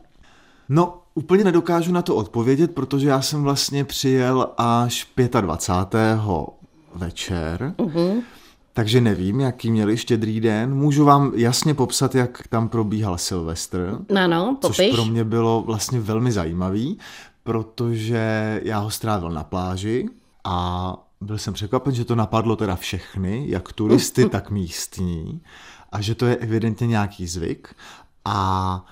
No, 0.68 1.02
úplně 1.14 1.44
nedokážu 1.44 1.92
na 1.92 2.02
to 2.02 2.16
odpovědět, 2.16 2.74
protože 2.74 3.08
já 3.08 3.22
jsem 3.22 3.42
vlastně 3.42 3.84
přijel 3.84 4.50
až 4.56 5.06
25. 5.40 6.18
večer, 6.94 7.74
uh-huh. 7.78 8.22
Takže 8.78 9.00
nevím, 9.00 9.40
jaký 9.40 9.70
měli 9.70 9.96
štědrý 9.96 10.40
den. 10.40 10.74
Můžu 10.74 11.04
vám 11.04 11.32
jasně 11.34 11.74
popsat, 11.74 12.14
jak 12.14 12.48
tam 12.48 12.68
probíhal 12.68 13.18
Silvestr, 13.18 13.98
Ano, 14.24 14.58
což 14.60 14.76
popiš. 14.76 14.94
pro 14.94 15.04
mě 15.04 15.24
bylo 15.24 15.62
vlastně 15.62 16.00
velmi 16.00 16.32
zajímavý, 16.32 16.98
protože 17.42 18.60
já 18.64 18.78
ho 18.78 18.90
strávil 18.90 19.30
na 19.30 19.44
pláži 19.44 20.08
a 20.44 20.96
byl 21.20 21.38
jsem 21.38 21.54
překvapen, 21.54 21.94
že 21.94 22.04
to 22.04 22.14
napadlo 22.14 22.56
teda 22.56 22.76
všechny, 22.76 23.44
jak 23.48 23.72
turisty, 23.72 24.28
tak 24.30 24.50
místní, 24.50 25.40
a 25.92 26.00
že 26.00 26.14
to 26.14 26.26
je 26.26 26.36
evidentně 26.36 26.86
nějaký 26.86 27.26
zvyk. 27.26 27.74
A 28.24 28.84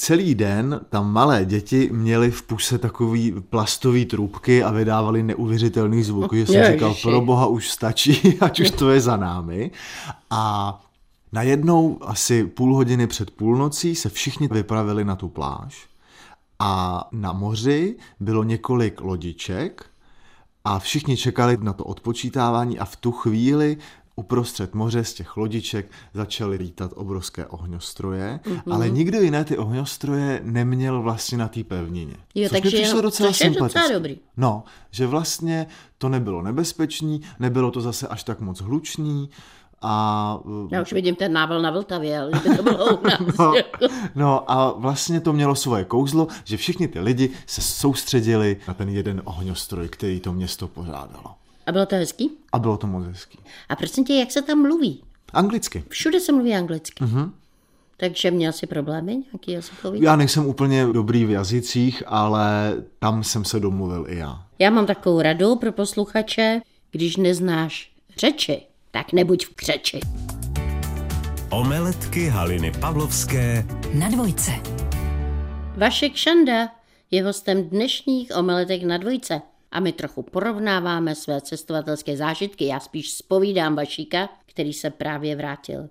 celý 0.00 0.34
den 0.34 0.80
tam 0.88 1.12
malé 1.12 1.44
děti 1.44 1.88
měly 1.92 2.30
v 2.30 2.42
puse 2.42 2.78
takový 2.78 3.34
plastový 3.50 4.04
trubky 4.04 4.62
a 4.62 4.70
vydávali 4.70 5.22
neuvěřitelný 5.22 6.02
zvuk, 6.02 6.32
že 6.34 6.46
jsem 6.46 6.54
Ježiši. 6.54 6.72
říkal, 6.72 6.94
pro 7.02 7.20
boha 7.20 7.46
už 7.46 7.70
stačí, 7.70 8.38
ať 8.40 8.60
už 8.60 8.70
to 8.70 8.90
je 8.90 9.00
za 9.00 9.16
námi. 9.16 9.70
A 10.30 10.74
najednou 11.32 11.98
asi 12.00 12.44
půl 12.44 12.74
hodiny 12.74 13.06
před 13.06 13.30
půlnocí 13.30 13.94
se 13.94 14.08
všichni 14.08 14.48
vypravili 14.48 15.04
na 15.04 15.16
tu 15.16 15.28
pláž 15.28 15.86
a 16.58 17.04
na 17.12 17.32
moři 17.32 17.96
bylo 18.20 18.44
několik 18.44 19.00
lodiček 19.00 19.84
a 20.64 20.78
všichni 20.78 21.16
čekali 21.16 21.58
na 21.60 21.72
to 21.72 21.84
odpočítávání 21.84 22.78
a 22.78 22.84
v 22.84 22.96
tu 22.96 23.12
chvíli 23.12 23.76
uprostřed 24.16 24.74
moře 24.74 25.04
z 25.04 25.14
těch 25.14 25.36
lodiček 25.36 25.90
začaly 26.14 26.56
lítat 26.56 26.90
obrovské 26.94 27.46
ohňostroje, 27.46 28.40
Mhm. 28.46 28.56
mm-hmm. 28.56 28.74
ale 28.74 28.90
nikdo 28.90 29.20
jiné 29.20 29.44
ty 29.44 29.58
ohňostroje 29.58 30.40
neměl 30.44 31.02
vlastně 31.02 31.38
na 31.38 31.48
té 31.48 31.64
pevnině. 31.64 32.14
Jo, 32.34 32.48
což 32.48 32.60
takže 32.62 32.76
přišlo 32.76 33.00
docela 33.00 33.30
což 33.30 33.40
je 33.40 33.50
docela 33.50 33.68
sympatické. 33.68 33.94
dobrý. 33.94 34.18
No, 34.36 34.62
že 34.90 35.06
vlastně 35.06 35.66
to 35.98 36.08
nebylo 36.08 36.42
nebezpečný, 36.42 37.20
nebylo 37.38 37.70
to 37.70 37.80
zase 37.80 38.08
až 38.08 38.24
tak 38.24 38.40
moc 38.40 38.60
hlučný 38.60 39.30
a 39.82 40.38
Já 40.70 40.82
už 40.82 40.92
vidím 40.92 41.14
ten 41.14 41.32
nával 41.32 41.62
na 41.62 41.70
Vltavě, 41.70 42.20
ale 42.20 42.30
kdyby 42.40 42.56
to 42.56 42.62
bylo 42.62 42.96
u 42.96 43.06
nás. 43.06 43.36
No, 43.38 43.52
no 44.14 44.50
a 44.50 44.72
vlastně 44.72 45.20
to 45.20 45.32
mělo 45.32 45.54
svoje 45.54 45.84
kouzlo, 45.84 46.26
že 46.44 46.56
všichni 46.56 46.88
ty 46.88 47.00
lidi 47.00 47.30
se 47.46 47.60
soustředili 47.60 48.56
na 48.68 48.74
ten 48.74 48.88
jeden 48.88 49.22
ohňostroj, 49.24 49.88
který 49.88 50.20
to 50.20 50.32
město 50.32 50.68
pořádalo. 50.68 51.34
A 51.70 51.72
bylo 51.72 51.86
to 51.86 51.96
hezký? 51.96 52.30
A 52.52 52.58
bylo 52.58 52.76
to 52.76 52.86
moc 52.86 53.04
hezký. 53.04 53.38
A 53.68 53.76
prosím 53.76 54.04
tě, 54.04 54.14
jak 54.14 54.32
se 54.32 54.42
tam 54.42 54.62
mluví? 54.62 55.02
Anglicky. 55.32 55.84
Všude 55.88 56.20
se 56.20 56.32
mluví 56.32 56.54
anglicky. 56.54 57.04
Mhm. 57.04 57.20
Mm-hmm. 57.20 57.30
Takže 57.96 58.30
měl 58.30 58.52
si 58.52 58.66
problémy 58.66 59.12
nějaký 59.32 59.52
jazykový? 59.52 60.02
Já 60.02 60.16
nejsem 60.16 60.46
úplně 60.46 60.86
dobrý 60.86 61.24
v 61.24 61.30
jazycích, 61.30 62.02
ale 62.06 62.74
tam 62.98 63.24
jsem 63.24 63.44
se 63.44 63.60
domluvil 63.60 64.06
i 64.08 64.16
já. 64.18 64.42
Já 64.58 64.70
mám 64.70 64.86
takovou 64.86 65.20
radu 65.20 65.56
pro 65.56 65.72
posluchače, 65.72 66.60
když 66.90 67.16
neznáš 67.16 67.92
řeči, 68.18 68.62
tak 68.90 69.12
nebuď 69.12 69.46
v 69.46 69.54
křeči. 69.54 70.00
Omeletky 71.50 72.28
Haliny 72.28 72.72
Pavlovské 72.80 73.66
Na 73.94 74.08
dvojce. 74.08 74.50
Vašek 75.76 76.14
Šanda 76.16 76.68
je 77.10 77.24
hostem 77.24 77.64
dnešních 77.64 78.30
omeletek 78.36 78.82
na 78.82 78.98
dvojce. 78.98 79.42
A 79.72 79.80
my 79.80 79.92
trochu 79.92 80.22
porovnáváme 80.22 81.14
své 81.14 81.40
cestovatelské 81.40 82.16
zážitky. 82.16 82.66
Já 82.66 82.80
spíš 82.80 83.12
spovídám 83.12 83.76
Vašíka, 83.76 84.28
který 84.46 84.72
se 84.72 84.90
právě 84.90 85.36
vrátil 85.36 85.88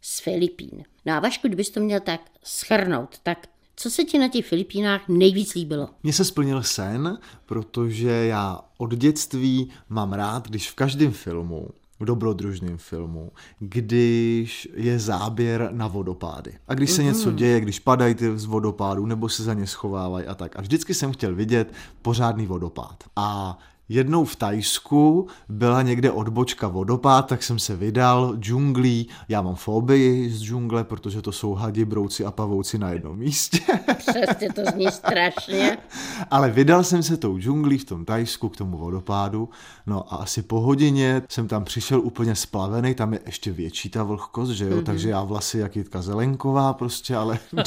z 0.00 0.20
Filipín. 0.20 0.84
No 1.06 1.12
a 1.14 1.20
Vašku, 1.20 1.48
kdybys 1.48 1.70
to 1.70 1.80
měl 1.80 2.00
tak 2.00 2.20
schrnout, 2.44 3.18
tak 3.22 3.46
co 3.76 3.90
se 3.90 4.04
ti 4.04 4.18
na 4.18 4.28
těch 4.28 4.46
Filipínách 4.46 5.08
nejvíc 5.08 5.54
líbilo? 5.54 5.88
Mně 6.02 6.12
se 6.12 6.24
splnil 6.24 6.62
sen, 6.62 7.18
protože 7.46 8.10
já 8.10 8.60
od 8.78 8.94
dětství 8.94 9.70
mám 9.88 10.12
rád, 10.12 10.48
když 10.48 10.70
v 10.70 10.74
každém 10.74 11.12
filmu, 11.12 11.68
v 12.00 12.04
dobrodružném 12.04 12.78
filmu, 12.78 13.32
když 13.58 14.68
je 14.74 14.98
záběr 14.98 15.68
na 15.72 15.86
vodopády. 15.86 16.54
A 16.68 16.74
když 16.74 16.90
se 16.90 17.02
něco 17.02 17.32
děje, 17.32 17.60
když 17.60 17.78
padají 17.78 18.14
ty 18.14 18.38
z 18.38 18.44
vodopádů, 18.44 19.06
nebo 19.06 19.28
se 19.28 19.42
za 19.42 19.54
ně 19.54 19.66
schovávají 19.66 20.26
a 20.26 20.34
tak. 20.34 20.56
A 20.56 20.60
vždycky 20.60 20.94
jsem 20.94 21.12
chtěl 21.12 21.34
vidět 21.34 21.72
pořádný 22.02 22.46
vodopád. 22.46 23.04
A 23.16 23.58
Jednou 23.88 24.24
v 24.24 24.36
Tajsku 24.36 25.26
byla 25.48 25.82
někde 25.82 26.10
odbočka 26.10 26.68
vodopád, 26.68 27.26
tak 27.26 27.42
jsem 27.42 27.58
se 27.58 27.76
vydal 27.76 28.36
džunglí. 28.36 29.08
Já 29.28 29.42
mám 29.42 29.54
fobii 29.54 30.30
z 30.30 30.42
džungle, 30.42 30.84
protože 30.84 31.22
to 31.22 31.32
jsou 31.32 31.54
hadi, 31.54 31.84
brouci 31.84 32.24
a 32.24 32.30
pavouci 32.30 32.78
na 32.78 32.90
jednom 32.90 33.18
místě. 33.18 33.60
Přesně 33.98 34.52
to 34.52 34.62
zní 34.72 34.90
strašně. 34.90 35.78
Ale 36.30 36.50
vydal 36.50 36.84
jsem 36.84 37.02
se 37.02 37.16
tou 37.16 37.38
džunglí 37.38 37.78
v 37.78 37.84
tom 37.84 38.04
Tajsku 38.04 38.48
k 38.48 38.56
tomu 38.56 38.76
vodopádu. 38.76 39.48
No 39.86 40.14
a 40.14 40.16
asi 40.16 40.42
po 40.42 40.60
hodině 40.60 41.22
jsem 41.28 41.48
tam 41.48 41.64
přišel 41.64 42.00
úplně 42.00 42.34
splavený, 42.34 42.94
tam 42.94 43.12
je 43.12 43.20
ještě 43.26 43.52
větší 43.52 43.88
ta 43.88 44.02
vlhkost, 44.02 44.52
že 44.52 44.64
jo, 44.64 44.76
mm-hmm. 44.76 44.84
takže 44.84 45.10
já 45.10 45.22
vlasy 45.22 45.58
jak 45.58 45.76
Jitka 45.76 46.02
Zelenková 46.02 46.72
prostě, 46.72 47.16
ale 47.16 47.38
do, 47.52 47.62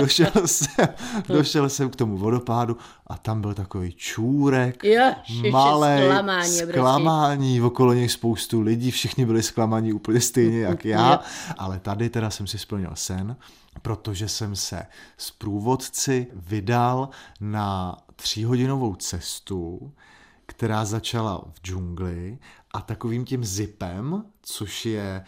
došel, 0.00 0.32
jsem, 0.46 0.88
došel 1.28 1.68
jsem 1.68 1.90
k 1.90 1.96
tomu 1.96 2.16
vodopádu 2.16 2.76
a 3.06 3.18
tam 3.18 3.40
byl 3.40 3.54
takový 3.54 3.92
čůrek, 3.92 4.84
Malej, 5.50 6.04
zklamání, 6.04 6.56
obrovský. 6.56 6.72
zklamání, 6.72 7.62
okolo 7.62 7.92
něj 7.92 8.08
spoustu 8.08 8.60
lidí, 8.60 8.90
všichni 8.90 9.26
byli 9.26 9.42
zklamaní 9.42 9.92
úplně 9.92 10.20
stejně 10.20 10.60
jak 10.60 10.84
já, 10.84 11.20
ale 11.58 11.78
tady 11.78 12.10
teda 12.10 12.30
jsem 12.30 12.46
si 12.46 12.58
splnil 12.58 12.90
sen, 12.94 13.36
protože 13.82 14.28
jsem 14.28 14.56
se 14.56 14.86
s 15.16 15.30
průvodci 15.30 16.26
vydal 16.32 17.08
na 17.40 17.96
tříhodinovou 18.16 18.94
cestu, 18.94 19.92
která 20.46 20.84
začala 20.84 21.44
v 21.54 21.66
džungli 21.66 22.38
a 22.74 22.80
takovým 22.80 23.24
tím 23.24 23.44
zipem, 23.44 24.24
což 24.42 24.86
je 24.86 25.24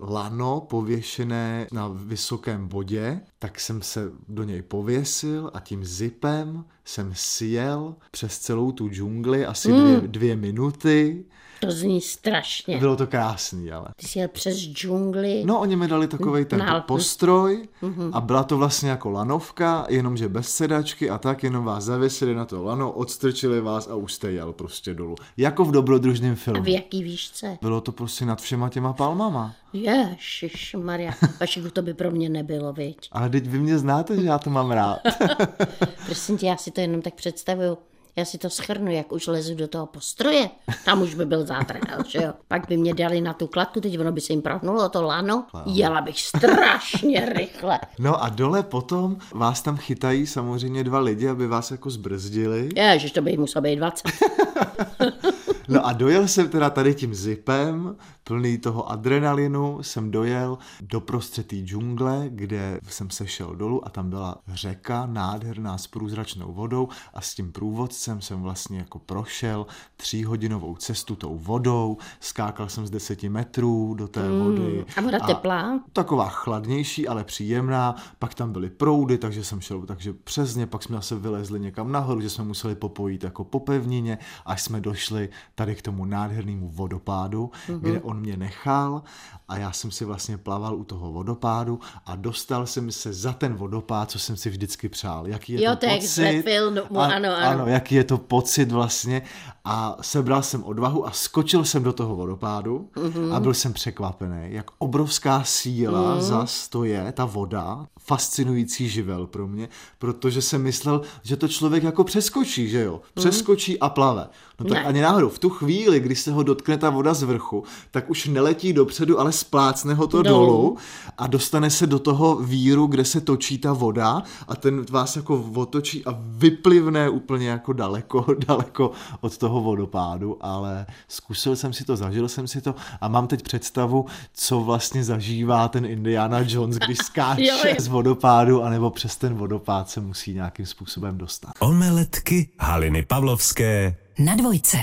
lano 0.00 0.60
pověšené 0.60 1.66
na 1.72 1.88
vysokém 1.88 2.68
bodě, 2.68 3.20
tak 3.38 3.60
jsem 3.60 3.82
se 3.82 4.12
do 4.28 4.44
něj 4.44 4.62
pověsil 4.62 5.50
a 5.54 5.60
tím 5.60 5.84
zipem 5.84 6.64
jsem 6.84 7.12
sjel 7.14 7.94
přes 8.10 8.38
celou 8.38 8.72
tu 8.72 8.88
džungli 8.88 9.46
asi 9.46 9.72
dvě, 9.72 10.00
dvě 10.00 10.36
minuty. 10.36 11.24
To 11.60 11.70
zní 11.70 12.00
strašně. 12.00 12.78
Bylo 12.78 12.96
to 12.96 13.06
krásný, 13.06 13.72
ale. 13.72 13.88
Ty 13.96 14.06
jsi 14.06 14.18
jel 14.18 14.28
přes 14.28 14.56
džungli. 14.58 15.42
No, 15.46 15.60
oni 15.60 15.76
mi 15.76 15.88
dali 15.88 16.08
takový 16.08 16.44
ten 16.44 16.82
postroj 16.86 17.68
a 18.12 18.20
byla 18.20 18.42
to 18.44 18.56
vlastně 18.56 18.90
jako 18.90 19.10
lanovka, 19.10 19.86
jenomže 19.88 20.28
bez 20.28 20.48
sedačky 20.48 21.10
a 21.10 21.18
tak, 21.18 21.42
jenom 21.42 21.64
vás 21.64 21.84
zavěsili 21.84 22.34
na 22.34 22.44
to 22.44 22.64
lano, 22.64 22.92
odstrčili 22.92 23.60
vás 23.60 23.88
a 23.88 23.94
už 23.94 24.12
jste 24.12 24.32
jel 24.32 24.52
prostě 24.52 24.94
dolů. 24.94 25.14
Jako 25.36 25.64
v 25.64 25.70
dobrodružném 25.72 26.32
A 26.32 26.36
filmu. 26.36 26.62
v 26.62 26.68
jaký 26.68 27.02
výšce? 27.02 27.58
Bylo 27.62 27.80
to 27.80 27.92
prostě 27.92 28.24
nad 28.26 28.40
všema 28.40 28.68
těma 28.68 28.92
palmama. 28.92 29.54
Ježiš, 29.72 30.76
Maria, 30.82 31.12
Vašiku, 31.40 31.70
to 31.70 31.82
by 31.82 31.94
pro 31.94 32.10
mě 32.10 32.28
nebylo, 32.28 32.72
viď? 32.72 33.08
Ale 33.12 33.30
teď 33.30 33.46
vy 33.46 33.58
mě 33.58 33.78
znáte, 33.78 34.16
že 34.16 34.22
já 34.26 34.38
to 34.38 34.50
mám 34.50 34.70
rád. 34.70 34.98
Prosím 36.06 36.38
tě, 36.38 36.46
já 36.46 36.56
si 36.56 36.70
to 36.70 36.80
jenom 36.80 37.02
tak 37.02 37.14
představuju. 37.14 37.78
Já 38.16 38.24
si 38.24 38.38
to 38.38 38.50
schrnu, 38.50 38.90
jak 38.90 39.12
už 39.12 39.26
lezu 39.26 39.54
do 39.54 39.68
toho 39.68 39.86
postroje. 39.86 40.50
Tam 40.84 41.02
už 41.02 41.14
by 41.14 41.26
byl 41.26 41.46
zátrdel, 41.46 41.98
že 42.08 42.18
jo. 42.22 42.32
Pak 42.48 42.68
by 42.68 42.76
mě 42.76 42.94
dali 42.94 43.20
na 43.20 43.32
tu 43.34 43.46
kladku, 43.46 43.80
teď 43.80 43.98
ono 44.00 44.12
by 44.12 44.20
se 44.20 44.32
jim 44.32 44.42
prohnulo 44.42 44.88
to 44.88 45.02
lano. 45.02 45.46
Jela 45.66 46.00
bych 46.00 46.20
strašně 46.20 47.26
rychle. 47.36 47.78
No 47.98 48.22
a 48.22 48.28
dole 48.28 48.62
potom 48.62 49.16
vás 49.34 49.62
tam 49.62 49.76
chytají 49.76 50.26
samozřejmě 50.26 50.84
dva 50.84 50.98
lidi, 50.98 51.28
aby 51.28 51.46
vás 51.46 51.70
jako 51.70 51.90
zbrzdili. 51.90 52.68
Ježiš, 52.76 53.12
to 53.12 53.22
by 53.22 53.30
jim 53.30 53.40
muselo 53.40 53.62
být 53.62 53.76
20. 53.76 54.08
No 55.70 55.86
a 55.86 55.92
dojel 55.92 56.28
jsem 56.28 56.48
teda 56.48 56.70
tady 56.70 56.94
tím 56.94 57.14
zipem, 57.14 57.96
plný 58.24 58.58
toho 58.58 58.90
adrenalinu, 58.90 59.82
jsem 59.82 60.10
dojel 60.10 60.58
do 60.80 61.00
prostřed 61.00 61.46
té 61.46 61.56
džungle, 61.56 62.24
kde 62.28 62.80
jsem 62.88 63.10
se 63.10 63.26
šel 63.26 63.56
dolů 63.56 63.86
a 63.86 63.90
tam 63.90 64.10
byla 64.10 64.36
řeka 64.48 65.06
nádherná 65.06 65.78
s 65.78 65.86
průzračnou 65.86 66.52
vodou 66.52 66.88
a 67.14 67.20
s 67.20 67.34
tím 67.34 67.52
průvodcem 67.52 68.20
jsem 68.20 68.42
vlastně 68.42 68.78
jako 68.78 68.98
prošel 68.98 69.66
tříhodinovou 69.96 70.76
cestu 70.76 71.16
tou 71.16 71.38
vodou, 71.38 71.96
skákal 72.20 72.68
jsem 72.68 72.86
z 72.86 72.90
deseti 72.90 73.28
metrů 73.28 73.94
do 73.94 74.08
té 74.08 74.28
vody. 74.28 74.84
a 74.96 75.00
voda 75.00 75.18
teplá? 75.18 75.80
Taková 75.92 76.28
chladnější, 76.28 77.08
ale 77.08 77.24
příjemná, 77.24 77.96
pak 78.18 78.34
tam 78.34 78.52
byly 78.52 78.70
proudy, 78.70 79.18
takže 79.18 79.44
jsem 79.44 79.60
šel 79.60 79.80
takže 79.86 80.12
přes 80.12 80.54
ně, 80.54 80.66
pak 80.66 80.82
jsme 80.82 80.96
zase 80.96 81.16
vylezli 81.16 81.60
někam 81.60 81.92
nahoru, 81.92 82.20
že 82.20 82.30
jsme 82.30 82.44
museli 82.44 82.74
popojít 82.74 83.24
jako 83.24 83.44
po 83.44 83.60
pevnině, 83.60 84.18
až 84.46 84.62
jsme 84.62 84.80
došli 84.80 85.28
tady 85.60 85.74
k 85.74 85.82
tomu 85.82 86.04
nádhernému 86.04 86.68
vodopádu, 86.68 87.50
mm-hmm. 87.68 87.80
kde 87.80 88.00
on 88.00 88.20
mě 88.20 88.36
nechal 88.36 89.02
a 89.48 89.56
já 89.58 89.72
jsem 89.72 89.90
si 89.90 90.04
vlastně 90.04 90.38
plaval 90.38 90.74
u 90.76 90.84
toho 90.84 91.12
vodopádu 91.12 91.80
a 92.06 92.16
dostal 92.16 92.66
jsem 92.66 92.90
se 92.92 93.12
za 93.12 93.32
ten 93.32 93.54
vodopád, 93.54 94.10
co 94.10 94.18
jsem 94.18 94.36
si 94.36 94.50
vždycky 94.50 94.88
přál. 94.88 95.26
Jaký 95.28 95.52
je 95.52 95.62
Jo, 95.64 95.76
to 95.76 95.86
jak 95.86 95.94
pocit? 95.94 96.08
ze 96.08 96.42
filmu, 96.42 96.80
ano, 97.00 97.14
ano. 97.14 97.36
ano, 97.36 97.66
jaký 97.66 97.94
je 97.94 98.04
to 98.04 98.18
pocit 98.18 98.72
vlastně 98.72 99.22
a 99.64 99.96
sebral 100.00 100.42
jsem 100.42 100.64
odvahu 100.64 101.06
a 101.06 101.10
skočil 101.10 101.64
jsem 101.64 101.82
do 101.82 101.92
toho 101.92 102.16
vodopádu 102.16 102.88
Mhm. 102.96 103.32
a 103.32 103.40
byl 103.40 103.54
jsem 103.54 103.72
překvapený, 103.72 104.38
jak 104.42 104.66
obrovská 104.78 105.42
síla 105.44 106.12
Mhm. 106.12 106.20
zas 106.22 106.68
to 106.68 106.84
je, 106.84 107.12
ta 107.12 107.24
voda, 107.24 107.86
fascinující 108.14 108.88
živel 108.88 109.26
pro 109.26 109.46
mě, 109.48 109.68
protože 109.98 110.42
jsem 110.42 110.62
myslel, 110.62 111.02
že 111.22 111.36
to 111.36 111.48
člověk 111.48 111.82
jako 111.82 112.04
přeskočí, 112.04 112.68
že 112.68 112.82
jo, 112.82 113.00
přeskočí 113.14 113.78
a 113.80 113.88
plave. 113.88 114.28
No 114.60 114.66
tak 114.66 114.70
Mhm. 114.78 114.82
Ne. 114.82 114.88
ani 114.88 115.00
náhodou, 115.00 115.28
v 115.28 115.38
tu 115.38 115.50
chvíli, 115.50 116.00
kdy 116.00 116.14
se 116.16 116.32
ho 116.32 116.42
dotkne 116.42 116.76
ta 116.78 116.90
voda 116.90 117.14
z 117.14 117.22
vrchu, 117.22 117.64
tak 117.90 118.10
už 118.10 118.26
neletí 118.26 118.72
dopředu, 118.72 119.20
ale 119.20 119.32
splácne 119.32 119.94
ho 119.94 120.06
to 120.06 120.22
Dolů. 120.22 120.46
dolů 120.46 120.76
a 121.18 121.26
dostane 121.26 121.70
se 121.70 121.86
do 121.86 121.98
toho 121.98 122.36
víru, 122.36 122.86
kde 122.86 123.04
se 123.04 123.20
točí 123.20 123.58
ta 123.58 123.72
voda 123.72 124.22
a 124.48 124.56
ten 124.56 124.84
vás 124.90 125.16
jako 125.16 125.44
otočí 125.54 126.04
a 126.06 126.14
vyplivne 126.20 127.08
úplně 127.08 127.48
jako 127.48 127.72
daleko, 127.72 128.26
daleko 128.48 128.90
od 129.20 129.38
toho 129.38 129.60
vodopádu, 129.60 130.36
ale 130.40 130.86
zkusil 131.08 131.56
jsem 131.56 131.72
si 131.72 131.84
to, 131.84 131.96
zažil 131.96 132.28
jsem 132.28 132.48
si 132.48 132.60
to 132.60 132.74
a 133.00 133.08
mám 133.08 133.26
teď 133.26 133.42
představu, 133.42 134.06
co 134.34 134.60
vlastně 134.60 135.04
zažívá 135.04 135.68
ten 135.68 135.84
Indiana 135.86 136.38
Jones, 136.46 136.76
když 136.76 136.98
skáče 137.04 137.42
Jo, 137.46 137.54
jo. 137.68 137.74
z 137.78 137.88
vodopádu, 138.00 138.62
anebo 138.62 138.90
přes 138.90 139.16
ten 139.16 139.34
vodopád 139.34 139.90
se 139.90 140.00
musí 140.00 140.34
nějakým 140.34 140.66
způsobem 140.66 141.18
dostat. 141.18 141.52
Omeletky 141.58 142.48
Haliny 142.60 143.02
Pavlovské. 143.02 143.96
Na 144.18 144.34
dvojce. 144.36 144.78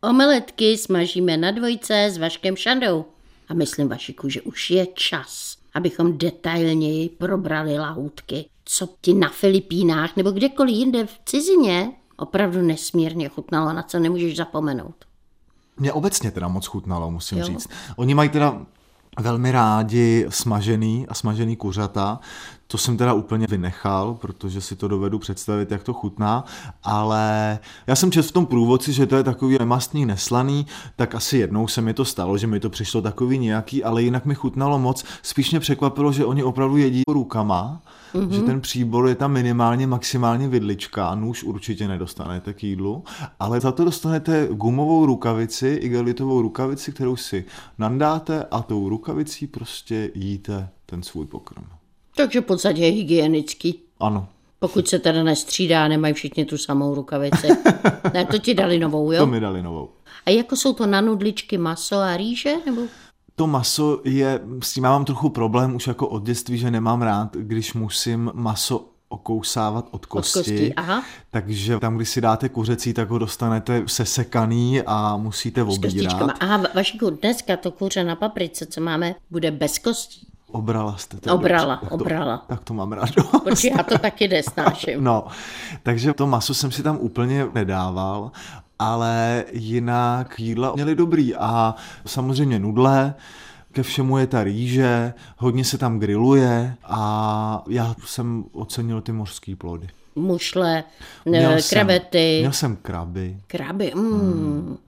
Omeletky 0.00 0.78
smažíme 0.78 1.36
na 1.36 1.50
dvojce 1.50 2.04
s 2.04 2.18
Vaškem 2.18 2.56
Šandou. 2.56 3.04
A 3.48 3.54
myslím, 3.54 3.88
Vašiku, 3.88 4.28
že 4.28 4.42
už 4.42 4.70
je 4.70 4.86
čas, 4.94 5.56
abychom 5.74 6.18
detailněji 6.18 7.08
probrali 7.08 7.78
lahůdky. 7.78 8.44
Co 8.64 8.88
ti 9.00 9.14
na 9.14 9.28
Filipínách 9.28 10.16
nebo 10.16 10.30
kdekoliv 10.30 10.76
jinde 10.76 11.06
v 11.06 11.20
cizině 11.24 11.92
opravdu 12.16 12.62
nesmírně 12.62 13.28
chutnalo, 13.28 13.72
na 13.72 13.82
co 13.82 13.98
nemůžeš 13.98 14.36
zapomenout. 14.36 14.94
Mě 15.76 15.92
obecně 15.92 16.30
teda 16.30 16.48
moc 16.48 16.66
chutnalo, 16.66 17.10
musím 17.10 17.38
Jo. 17.38 17.44
říct. 17.44 17.68
Oni 17.96 18.14
mají 18.14 18.28
teda 18.28 18.66
velmi 19.20 19.52
rádi 19.52 20.26
smažený 20.28 21.06
a 21.08 21.14
smažený 21.14 21.56
kuřata. 21.56 22.20
To 22.68 22.78
jsem 22.78 22.96
teda 22.96 23.12
úplně 23.12 23.46
vynechal, 23.50 24.14
protože 24.14 24.60
si 24.60 24.76
to 24.76 24.88
dovedu 24.88 25.18
představit, 25.18 25.70
jak 25.70 25.82
to 25.82 25.92
chutná, 25.92 26.44
ale 26.82 27.58
já 27.86 27.96
jsem 27.96 28.12
četl 28.12 28.28
v 28.28 28.32
tom 28.32 28.46
průvodci, 28.46 28.92
že 28.92 29.06
to 29.06 29.16
je 29.16 29.22
takový 29.22 29.56
nemastný, 29.58 30.06
neslaný, 30.06 30.66
tak 30.96 31.14
asi 31.14 31.38
jednou 31.38 31.68
se 31.68 31.80
mi 31.80 31.94
to 31.94 32.04
stalo, 32.04 32.38
že 32.38 32.46
mi 32.46 32.60
to 32.60 32.70
přišlo 32.70 33.02
takový 33.02 33.38
nějaký, 33.38 33.84
ale 33.84 34.02
jinak 34.02 34.26
mi 34.26 34.34
chutnalo 34.34 34.78
moc. 34.78 35.04
Spíš 35.22 35.50
mě 35.50 35.60
překvapilo, 35.60 36.12
že 36.12 36.24
oni 36.24 36.42
opravdu 36.42 36.76
jedí 36.76 37.02
rukama, 37.08 37.82
mm-hmm. 38.14 38.28
že 38.28 38.42
ten 38.42 38.60
příbor 38.60 39.08
je 39.08 39.14
tam 39.14 39.32
minimálně, 39.32 39.86
maximálně 39.86 40.48
vidlička, 40.48 41.14
nůž 41.14 41.44
určitě 41.44 41.88
nedostanete 41.88 42.54
k 42.54 42.62
jídlu, 42.62 43.04
ale 43.40 43.60
za 43.60 43.72
to 43.72 43.84
dostanete 43.84 44.48
gumovou 44.52 45.06
rukavici, 45.06 45.68
igelitovou 45.68 46.42
rukavici, 46.42 46.92
kterou 46.92 47.16
si 47.16 47.44
nandáte 47.78 48.44
a 48.50 48.62
tou 48.62 48.88
rukavicí 48.88 49.46
prostě 49.46 50.10
jíte 50.14 50.68
ten 50.86 51.02
svůj 51.02 51.26
pokrm. 51.26 51.64
Takže 52.16 52.40
v 52.40 52.44
podstatě 52.44 52.80
je 52.84 52.90
hygienický. 52.92 53.80
Ano, 54.00 54.28
Pokud 54.58 54.88
se 54.88 54.98
teda 54.98 55.22
nestřídá, 55.22 55.88
nemají 55.88 56.14
všichni 56.14 56.44
tu 56.44 56.58
samou 56.58 56.94
rukavici. 56.94 57.48
ne, 58.14 58.24
to 58.24 58.38
ti 58.38 58.54
dali 58.54 58.78
novou, 58.78 59.06
to 59.08 59.12
jo? 59.14 59.26
mi 59.26 59.40
dali 59.40 59.62
novou. 59.62 59.90
A 60.26 60.30
jako 60.30 60.56
jsou 60.56 60.72
to 60.72 60.86
na 60.86 61.00
nudličky 61.00 61.58
maso 61.58 61.96
a 61.96 62.16
rýže? 62.16 62.54
Nebo 62.66 62.82
To 63.34 63.46
maso 63.46 64.00
je, 64.04 64.40
s 64.62 64.72
tím 64.72 64.84
já 64.84 64.90
mám 64.90 65.04
trochu 65.04 65.28
problém 65.28 65.74
už 65.74 65.86
jako 65.86 66.08
od 66.08 66.22
dětství, 66.22 66.58
že 66.58 66.70
nemám 66.70 67.02
rád, 67.02 67.36
když 67.36 67.74
musím 67.74 68.30
maso 68.34 68.88
okousávat 69.08 69.88
od 69.90 70.06
kosti. 70.06 70.32
kostí, 70.38 70.74
aha. 70.74 71.02
Takže 71.30 71.78
tam, 71.78 71.96
když 71.96 72.08
si 72.08 72.20
dáte 72.20 72.48
kuřecí, 72.48 72.92
tak 72.94 73.08
ho 73.10 73.18
dostanete 73.18 73.82
sesekaný 73.86 74.82
a 74.86 75.16
musíte 75.16 75.60
s 75.62 75.64
kostičkama? 75.64 76.22
obírat. 76.22 76.36
Aha, 76.40 76.62
Vašiku, 76.74 77.10
dneska 77.10 77.56
to 77.56 77.70
kuře 77.70 78.04
na 78.04 78.16
paprice, 78.16 78.66
co 78.66 78.80
máme, 78.80 79.14
bude 79.30 79.50
bez 79.50 79.78
kostí. 79.78 80.26
Obrala 80.52 80.96
jste. 80.96 81.16
to 81.16 81.34
Obrala, 81.34 81.74
dobře. 81.74 81.84
Tak 81.90 81.92
obrala. 82.00 82.36
To, 82.38 82.44
tak 82.46 82.64
to 82.64 82.74
mám 82.74 82.92
rád. 82.92 83.08
Protože 83.44 83.68
já 83.78 83.82
to 83.82 83.98
taky 84.02 84.28
nesnáším. 84.28 85.04
No, 85.04 85.26
takže 85.82 86.12
to 86.14 86.26
maso 86.26 86.54
jsem 86.54 86.70
si 86.70 86.82
tam 86.82 86.96
úplně 87.00 87.46
nedával, 87.54 88.30
ale 88.78 89.44
jinak 89.52 90.40
jídla 90.40 90.72
měly 90.74 90.94
dobrý 90.94 91.34
a 91.34 91.74
samozřejmě 92.06 92.58
nudle, 92.58 93.14
ke 93.72 93.82
všemu 93.82 94.18
je 94.18 94.26
ta 94.26 94.44
rýže, 94.44 95.14
hodně 95.38 95.64
se 95.64 95.78
tam 95.78 95.98
grilluje 95.98 96.74
a 96.84 97.62
já 97.68 97.94
jsem 98.04 98.44
ocenil 98.52 99.00
ty 99.00 99.12
mořský 99.12 99.54
plody. 99.54 99.88
mušle, 100.14 100.84
Měl 101.24 101.52
jsem- 101.60 101.68
krevety, 101.78 102.36
Měl 102.40 102.52
jsem 102.52 102.76
kraby, 102.76 103.36
kraby, 103.46 103.92
mm, 103.94 104.78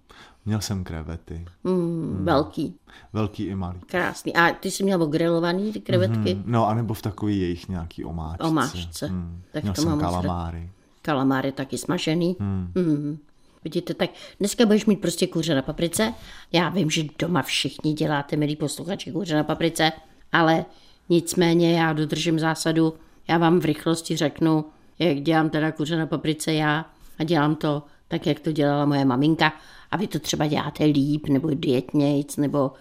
měl 0.49 0.61
jsem 0.61 0.85
krevety. 0.85 1.45
mm, 1.65 2.19
velký, 2.25 2.75
Velký 3.13 3.45
i 3.45 3.55
malý. 3.55 3.79
krásný. 3.87 4.35
A 4.37 4.51
ty 4.53 4.71
jsi 4.71 4.85
měl 4.85 5.07
grilovaný 5.07 5.73
ty 5.73 5.81
krevetky? 5.81 6.33
Hmm, 6.35 6.43
no, 6.47 6.69
anebo 6.69 6.95
v 6.95 7.03
takový 7.03 7.41
jejich 7.41 7.69
nějaký 7.69 8.05
omáčce. 8.05 8.45
Omáčce. 8.49 9.07
Hmm. 9.07 9.43
Tak 9.53 9.63
měl 9.63 9.75
to 9.75 9.81
jsem 9.81 9.91
mám 9.91 9.99
moc 9.99 10.05
rád. 10.05 10.11
kalamáry. 10.23 10.71
Kalamáry 11.03 11.53
taky 11.53 11.79
smažený. 11.79 12.37
Hmm. 12.41 12.73
Mm. 12.75 13.19
Vidíte, 13.65 13.95
tak 13.95 14.11
dneska 14.41 14.67
budeš 14.67 14.87
mít 14.87 15.01
prostě 15.01 15.27
kuře 15.27 15.55
na 15.55 15.63
paprice. 15.63 16.15
Já 16.53 16.69
vím, 16.69 16.91
že 16.91 17.05
doma 17.19 17.43
všichni 17.43 17.93
děláte, 17.93 18.37
milí 18.37 18.57
posluchači, 18.57 19.13
kuře 19.13 19.37
na 19.37 19.45
paprice, 19.45 19.93
ale 20.33 20.65
nicméně 21.09 21.79
já 21.81 21.93
dodržím 21.93 22.39
zásadu, 22.39 22.95
já 23.29 23.39
vám 23.39 23.61
v 23.61 23.65
rychlosti 23.65 24.17
řeknu, 24.17 24.65
jak 24.99 25.21
dělám 25.21 25.51
teda 25.51 25.73
kuře 25.73 25.97
na 25.97 26.07
paprice 26.07 26.53
já 26.53 26.87
a 27.19 27.25
dělám 27.25 27.55
to 27.57 27.83
tak, 28.09 28.27
jak 28.27 28.41
to 28.41 28.53
dělala 28.53 28.85
moje 28.85 29.05
maminka 29.05 29.53
a 29.91 29.97
vy 29.97 30.07
to 30.07 30.19
třeba 30.19 30.47
děláte 30.47 30.85
líp, 30.85 31.27
nebo 31.29 31.51
dietnějc, 31.55 32.37
nebo 32.37 32.73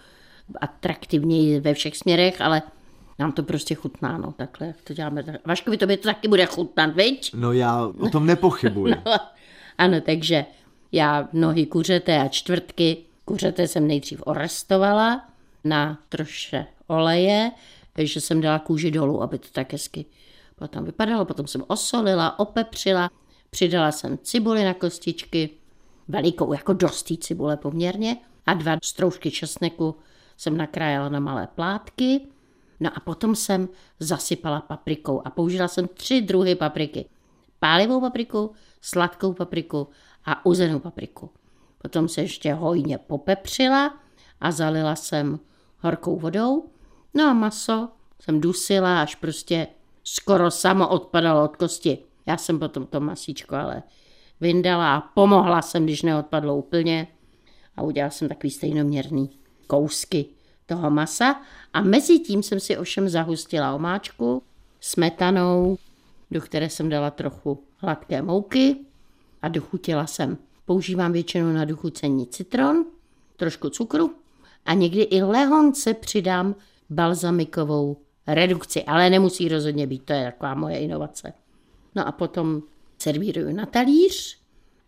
atraktivněji 0.60 1.60
ve 1.60 1.74
všech 1.74 1.96
směrech, 1.96 2.40
ale 2.40 2.62
nám 3.18 3.32
to 3.32 3.42
prostě 3.42 3.74
chutná, 3.74 4.18
no 4.18 4.32
takhle, 4.32 4.66
jak 4.66 4.76
to 4.84 4.94
děláme. 4.94 5.24
Vaškovi, 5.44 5.76
tobě 5.76 5.96
to 5.96 6.08
taky 6.08 6.28
bude 6.28 6.46
chutnat, 6.46 6.94
viď? 6.94 7.30
No 7.34 7.52
já 7.52 7.92
o 8.00 8.08
tom 8.08 8.26
nepochybuji. 8.26 8.94
Ano, 9.78 10.00
takže 10.00 10.44
já 10.92 11.28
nohy 11.32 11.66
kuřete 11.66 12.18
a 12.18 12.28
čtvrtky. 12.28 12.96
Kuřete 13.24 13.68
jsem 13.68 13.86
nejdřív 13.86 14.22
orestovala 14.26 15.28
na 15.64 15.98
troše 16.08 16.66
oleje, 16.86 17.50
že 17.98 18.20
jsem 18.20 18.40
dala 18.40 18.58
kůži 18.58 18.90
dolů, 18.90 19.22
aby 19.22 19.38
to 19.38 19.48
tak 19.52 19.72
hezky 19.72 20.04
potom 20.58 20.84
vypadalo. 20.84 21.24
Potom 21.24 21.46
jsem 21.46 21.64
osolila, 21.66 22.38
opepřila, 22.38 23.10
přidala 23.50 23.92
jsem 23.92 24.18
cibuli 24.18 24.64
na 24.64 24.74
kostičky, 24.74 25.50
velikou, 26.08 26.52
jako 26.52 26.72
dostý 26.72 27.18
cibule 27.18 27.56
poměrně, 27.56 28.16
a 28.46 28.54
dva 28.54 28.76
stroužky 28.84 29.30
česneku 29.30 29.94
jsem 30.36 30.56
nakrájela 30.56 31.08
na 31.08 31.20
malé 31.20 31.48
plátky. 31.54 32.26
No 32.80 32.90
a 32.96 33.00
potom 33.00 33.34
jsem 33.36 33.68
zasypala 34.00 34.60
paprikou 34.60 35.22
a 35.24 35.30
použila 35.30 35.68
jsem 35.68 35.88
tři 35.88 36.20
druhy 36.20 36.54
papriky. 36.54 37.08
Pálivou 37.58 38.00
papriku, 38.00 38.52
sladkou 38.80 39.32
papriku 39.32 39.88
a 40.24 40.46
uzenou 40.46 40.78
papriku. 40.78 41.30
Potom 41.82 42.08
se 42.08 42.20
ještě 42.20 42.54
hojně 42.54 42.98
popepřila 42.98 44.00
a 44.40 44.50
zalila 44.50 44.96
jsem 44.96 45.40
horkou 45.80 46.18
vodou. 46.18 46.70
No 47.14 47.24
a 47.24 47.32
maso 47.32 47.88
jsem 48.20 48.40
dusila, 48.40 49.02
až 49.02 49.14
prostě 49.14 49.66
skoro 50.04 50.50
samo 50.50 50.88
odpadalo 50.88 51.44
od 51.44 51.56
kosti. 51.56 51.98
Já 52.26 52.36
jsem 52.36 52.58
potom 52.58 52.86
to 52.86 53.00
masíčko 53.00 53.56
ale 53.56 53.82
vyndala 54.40 54.96
a 54.96 55.00
pomohla 55.00 55.62
jsem, 55.62 55.84
když 55.84 56.02
neodpadlo 56.02 56.56
úplně. 56.56 57.06
A 57.76 57.82
udělala 57.82 58.10
jsem 58.10 58.28
takový 58.28 58.50
stejnoměrný 58.50 59.30
kousky 59.66 60.26
toho 60.66 60.90
masa. 60.90 61.40
A 61.72 61.80
mezi 61.80 62.18
tím 62.18 62.42
jsem 62.42 62.60
si 62.60 62.76
ovšem 62.76 63.08
zahustila 63.08 63.74
omáčku 63.74 64.42
smetanou, 64.80 65.78
do 66.30 66.40
které 66.40 66.70
jsem 66.70 66.88
dala 66.88 67.10
trochu 67.10 67.62
hladké 67.76 68.22
mouky 68.22 68.76
a 69.42 69.48
dochutila 69.48 70.06
jsem. 70.06 70.38
Používám 70.64 71.12
většinou 71.12 71.52
na 71.52 71.64
dochucení 71.64 72.26
citron, 72.26 72.84
trošku 73.36 73.70
cukru 73.70 74.14
a 74.66 74.74
někdy 74.74 75.02
i 75.02 75.22
lehonce 75.22 75.94
přidám 75.94 76.54
balzamikovou 76.90 77.96
redukci, 78.26 78.84
ale 78.84 79.10
nemusí 79.10 79.48
rozhodně 79.48 79.86
být, 79.86 80.04
to 80.04 80.12
je 80.12 80.24
taková 80.24 80.54
moje 80.54 80.78
inovace. 80.78 81.32
No 81.94 82.08
a 82.08 82.12
potom 82.12 82.62
servíruju 82.98 83.52
na 83.52 83.66
talíř 83.66 84.38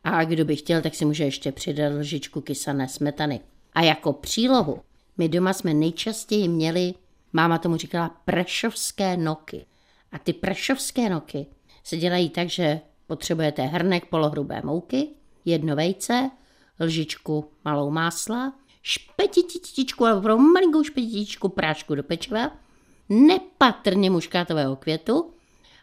a 0.05 0.25
kdo 0.25 0.45
by 0.45 0.57
chtěl, 0.57 0.83
tak 0.83 0.95
si 0.95 1.05
může 1.05 1.25
ještě 1.25 1.53
přidat 1.53 1.93
lžičku 1.93 2.41
kysané 2.41 2.89
smetany. 2.89 3.41
A 3.73 3.83
jako 3.83 4.13
přílohu, 4.13 4.81
my 5.19 5.29
doma 5.29 5.53
jsme 5.53 5.75
nejčastěji 5.75 6.49
měli, 6.49 6.95
máma 7.33 7.59
tomu 7.59 7.77
říkala 7.77 8.21
prešovské 8.25 9.17
noky. 9.17 9.67
A 10.13 10.19
ty 10.19 10.33
prešovské 10.33 11.11
noky 11.11 11.47
se 11.85 11.97
dělají 11.97 12.31
tak, 12.31 12.49
že 12.49 12.81
potřebujete 13.07 13.63
hrnek 13.63 14.07
polohrubé 14.07 14.61
mouky, 14.65 15.09
jedno 15.45 15.77
vejce, 15.77 16.31
lžičku 16.81 17.51
malou 17.65 17.91
másla, 17.91 18.53
špetitičku, 18.83 20.05
ale 20.05 20.15
opravdu 20.15 20.43
malinkou 20.43 20.85
špetitičku 20.85 21.49
prášku 21.49 21.95
do 21.95 22.03
pečiva, 22.03 22.57
nepatrně 23.09 24.11
muškátového 24.11 24.77
květu 24.77 25.31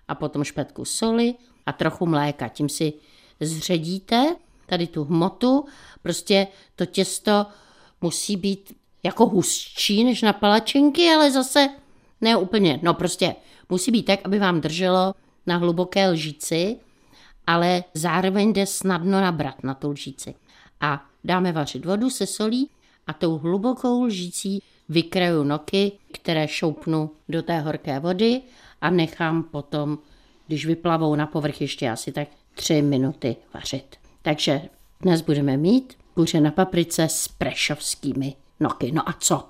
a 0.07 0.15
potom 0.15 0.43
špetku 0.43 0.85
soli 0.85 1.35
a 1.67 1.71
trochu 1.71 2.05
mléka. 2.05 2.47
Tím 2.47 2.69
si 2.69 2.93
zředíte 3.39 4.35
tady 4.65 4.87
tu 4.87 5.03
hmotu, 5.03 5.65
prostě 6.01 6.47
to 6.75 6.85
těsto 6.85 7.45
musí 8.01 8.37
být 8.37 8.73
jako 9.03 9.25
hustší 9.25 10.03
než 10.03 10.21
na 10.21 10.33
palačinky, 10.33 11.09
ale 11.09 11.31
zase 11.31 11.69
ne 12.21 12.37
úplně, 12.37 12.79
no 12.83 12.93
prostě 12.93 13.35
musí 13.69 13.91
být 13.91 14.03
tak, 14.03 14.19
aby 14.23 14.39
vám 14.39 14.61
drželo 14.61 15.13
na 15.45 15.57
hluboké 15.57 16.09
lžíci, 16.09 16.77
ale 17.47 17.83
zároveň 17.93 18.53
jde 18.53 18.65
snadno 18.65 19.21
nabrat 19.21 19.63
na 19.63 19.73
tu 19.73 19.89
lžíci. 19.89 20.35
A 20.81 21.05
dáme 21.23 21.51
vařit 21.51 21.85
vodu 21.85 22.09
se 22.09 22.25
solí 22.25 22.69
a 23.07 23.13
tou 23.13 23.37
hlubokou 23.37 24.03
lžící 24.03 24.63
vykraju 24.89 25.43
noky, 25.43 25.91
které 26.13 26.47
šoupnu 26.47 27.11
do 27.29 27.41
té 27.41 27.59
horké 27.59 27.99
vody 27.99 28.41
a 28.81 28.89
nechám 28.89 29.43
potom, 29.43 29.97
když 30.47 30.65
vyplavou 30.65 31.15
na 31.15 31.27
povrch 31.27 31.61
ještě 31.61 31.89
asi 31.89 32.11
tak 32.11 32.27
tři 32.53 32.81
minuty 32.81 33.35
vařit. 33.53 33.95
Takže 34.21 34.61
dnes 35.01 35.21
budeme 35.21 35.57
mít 35.57 35.97
kuře 36.13 36.41
na 36.41 36.51
paprice 36.51 37.03
s 37.03 37.27
prešovskými 37.27 38.35
noky. 38.59 38.91
No 38.91 39.09
a 39.09 39.13
co? 39.13 39.49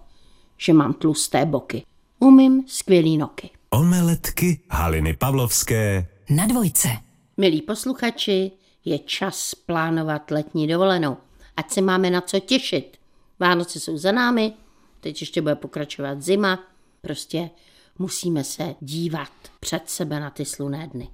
Že 0.57 0.73
mám 0.73 0.93
tlusté 0.93 1.45
boky. 1.45 1.83
Umím 2.19 2.63
skvělý 2.67 3.17
noky. 3.17 3.49
Omeletky 3.69 4.59
Haliny 4.69 5.13
Pavlovské. 5.13 6.07
Na 6.29 6.47
dvojce. 6.47 6.87
Milí 7.37 7.61
posluchači, 7.61 8.51
je 8.85 8.99
čas 8.99 9.55
plánovat 9.55 10.31
letní 10.31 10.67
dovolenou. 10.67 11.17
Ať 11.57 11.71
se 11.71 11.81
máme 11.81 12.09
na 12.09 12.21
co 12.21 12.39
těšit. 12.39 12.97
Vánoce 13.39 13.79
jsou 13.79 13.97
za 13.97 14.11
námi, 14.11 14.53
teď 14.99 15.21
ještě 15.21 15.41
bude 15.41 15.55
pokračovat 15.55 16.21
zima. 16.21 16.59
Prostě 17.01 17.49
musíme 17.99 18.43
se 18.43 18.75
dívat 18.81 19.31
před 19.59 19.89
sebe 19.89 20.19
na 20.19 20.29
ty 20.29 20.45
sluné 20.45 20.87
dny. 20.87 21.09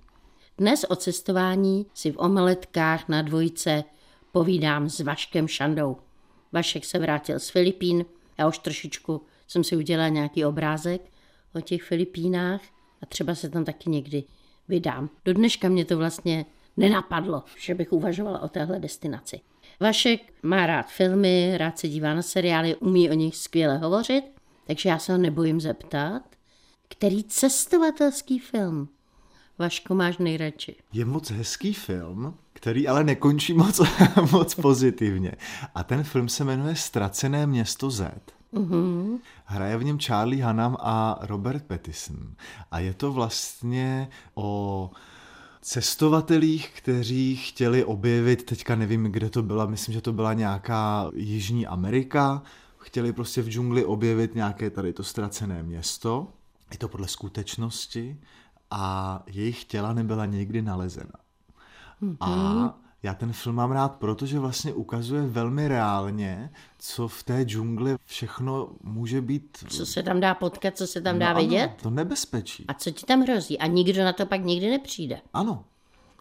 Dnes 0.58 0.86
o 0.89 0.96
cestování 0.96 1.86
si 1.93 2.12
v 2.12 2.17
omeletkách 2.17 3.10
na 3.10 3.22
dvojce 3.22 3.84
povídám 4.32 4.89
s 4.89 5.00
Vaškem 5.00 5.48
Šandou. 5.48 5.98
Vašek 6.52 6.86
se 6.86 7.00
vrátil 7.00 7.39
z 7.39 7.50
Filipín, 7.50 8.06
já 8.38 8.48
už 8.48 8.58
trošičku 8.58 9.22
jsem 9.48 9.63
si 9.63 9.76
udělala 9.76 10.10
nějaký 10.10 10.46
obrázek 10.46 11.02
o 11.56 11.62
těch 11.62 11.84
Filipínách 11.84 12.62
a 13.02 13.06
třeba 13.06 13.36
se 13.36 13.50
tam 13.50 13.65
taky 13.65 13.89
někdy 13.89 14.24
vydám. 14.67 15.10
Do 15.26 15.34
dneška 15.34 15.69
mě 15.69 15.86
to 15.86 15.98
vlastně 15.98 16.46
nenapadlo, 16.78 17.43
že 17.58 17.76
bych 17.76 17.93
uvažovala 17.93 18.41
o 18.41 18.48
téhle 18.48 18.80
destinaci. 18.80 19.39
Vašek 19.80 20.34
má 20.43 20.65
rád 20.65 20.89
filmy, 20.89 21.54
rád 21.58 21.80
se 21.80 21.88
dívá 21.88 22.13
na 22.13 22.22
seriály, 22.22 22.76
umí 22.76 23.10
o 23.10 23.13
nich 23.13 23.36
skvěle 23.36 23.78
hovořit, 23.78 24.24
takže 24.67 24.89
já 24.89 25.00
se 25.00 25.12
ho 25.12 25.17
nebojím 25.17 25.62
zeptat, 25.62 26.33
který 26.95 27.23
cestovatelský 27.23 28.39
film 28.39 28.88
Vaško 29.60 29.95
máš 29.95 30.17
nejradši. 30.17 30.75
Je 30.93 31.06
moc 31.06 31.32
hezký 31.32 31.73
film, 31.73 32.34
který 32.53 32.88
ale 32.88 33.03
nekončí 33.03 33.53
moc, 33.53 33.82
moc 34.32 34.56
pozitivně. 34.56 35.32
A 35.75 35.84
ten 35.84 36.03
film 36.03 36.29
se 36.29 36.43
jmenuje 36.43 36.75
Ztracené 36.75 37.47
město 37.47 37.91
Z. 37.91 38.12
Mm-hmm. 38.53 39.19
Hraje 39.45 39.77
v 39.77 39.84
něm 39.84 39.99
Charlie 39.99 40.45
Hunnam 40.45 40.77
a 40.79 41.19
Robert 41.21 41.63
Pattinson. 41.63 42.36
A 42.71 42.79
je 42.79 42.93
to 42.93 43.12
vlastně 43.12 44.10
o 44.36 44.91
cestovatelích, 45.62 46.69
kteří 46.77 47.36
chtěli 47.36 47.84
objevit, 47.84 48.43
teďka 48.43 48.75
nevím, 48.75 49.03
kde 49.03 49.29
to 49.29 49.43
byla, 49.43 49.65
myslím, 49.65 49.93
že 49.93 50.01
to 50.01 50.13
byla 50.13 50.34
nějaká 50.34 51.12
Jižní 51.15 51.67
Amerika, 51.67 52.43
chtěli 52.77 53.13
prostě 53.13 53.41
v 53.41 53.49
džungli 53.49 53.86
objevit 53.86 54.36
nějaké 54.36 54.69
tady 54.69 54.93
to 54.93 55.03
ztracené 55.03 55.63
město. 55.63 56.27
Je 56.73 56.79
to 56.79 56.88
podle 56.88 57.07
skutečnosti 57.07 58.17
a 58.71 59.23
jejich 59.27 59.63
těla 59.65 59.93
nebyla 59.93 60.25
nikdy 60.25 60.62
nalezena. 60.62 61.13
Mm-hmm. 62.01 62.17
A 62.19 62.79
já 63.03 63.13
ten 63.13 63.33
film 63.33 63.55
mám 63.55 63.71
rád, 63.71 63.91
protože 63.95 64.39
vlastně 64.39 64.73
ukazuje 64.73 65.21
velmi 65.21 65.67
reálně, 65.67 66.49
co 66.79 67.07
v 67.07 67.23
té 67.23 67.43
džungli 67.43 67.95
všechno 68.05 68.69
může 68.83 69.21
být. 69.21 69.65
Co 69.69 69.86
se 69.86 70.03
tam 70.03 70.19
dá 70.19 70.36
potkat, 70.36 70.77
co 70.77 70.88
se 70.88 71.01
tam 71.01 71.19
dá 71.19 71.33
no, 71.33 71.39
vidět? 71.39 71.63
Ano, 71.63 71.75
to 71.81 71.89
nebezpečí. 71.89 72.65
A 72.67 72.73
co 72.73 72.91
ti 72.91 73.05
tam 73.05 73.21
hrozí? 73.21 73.59
A 73.59 73.67
nikdo 73.67 74.03
na 74.03 74.13
to 74.13 74.25
pak 74.25 74.43
nikdy 74.43 74.69
nepřijde. 74.69 75.21
Ano. 75.33 75.65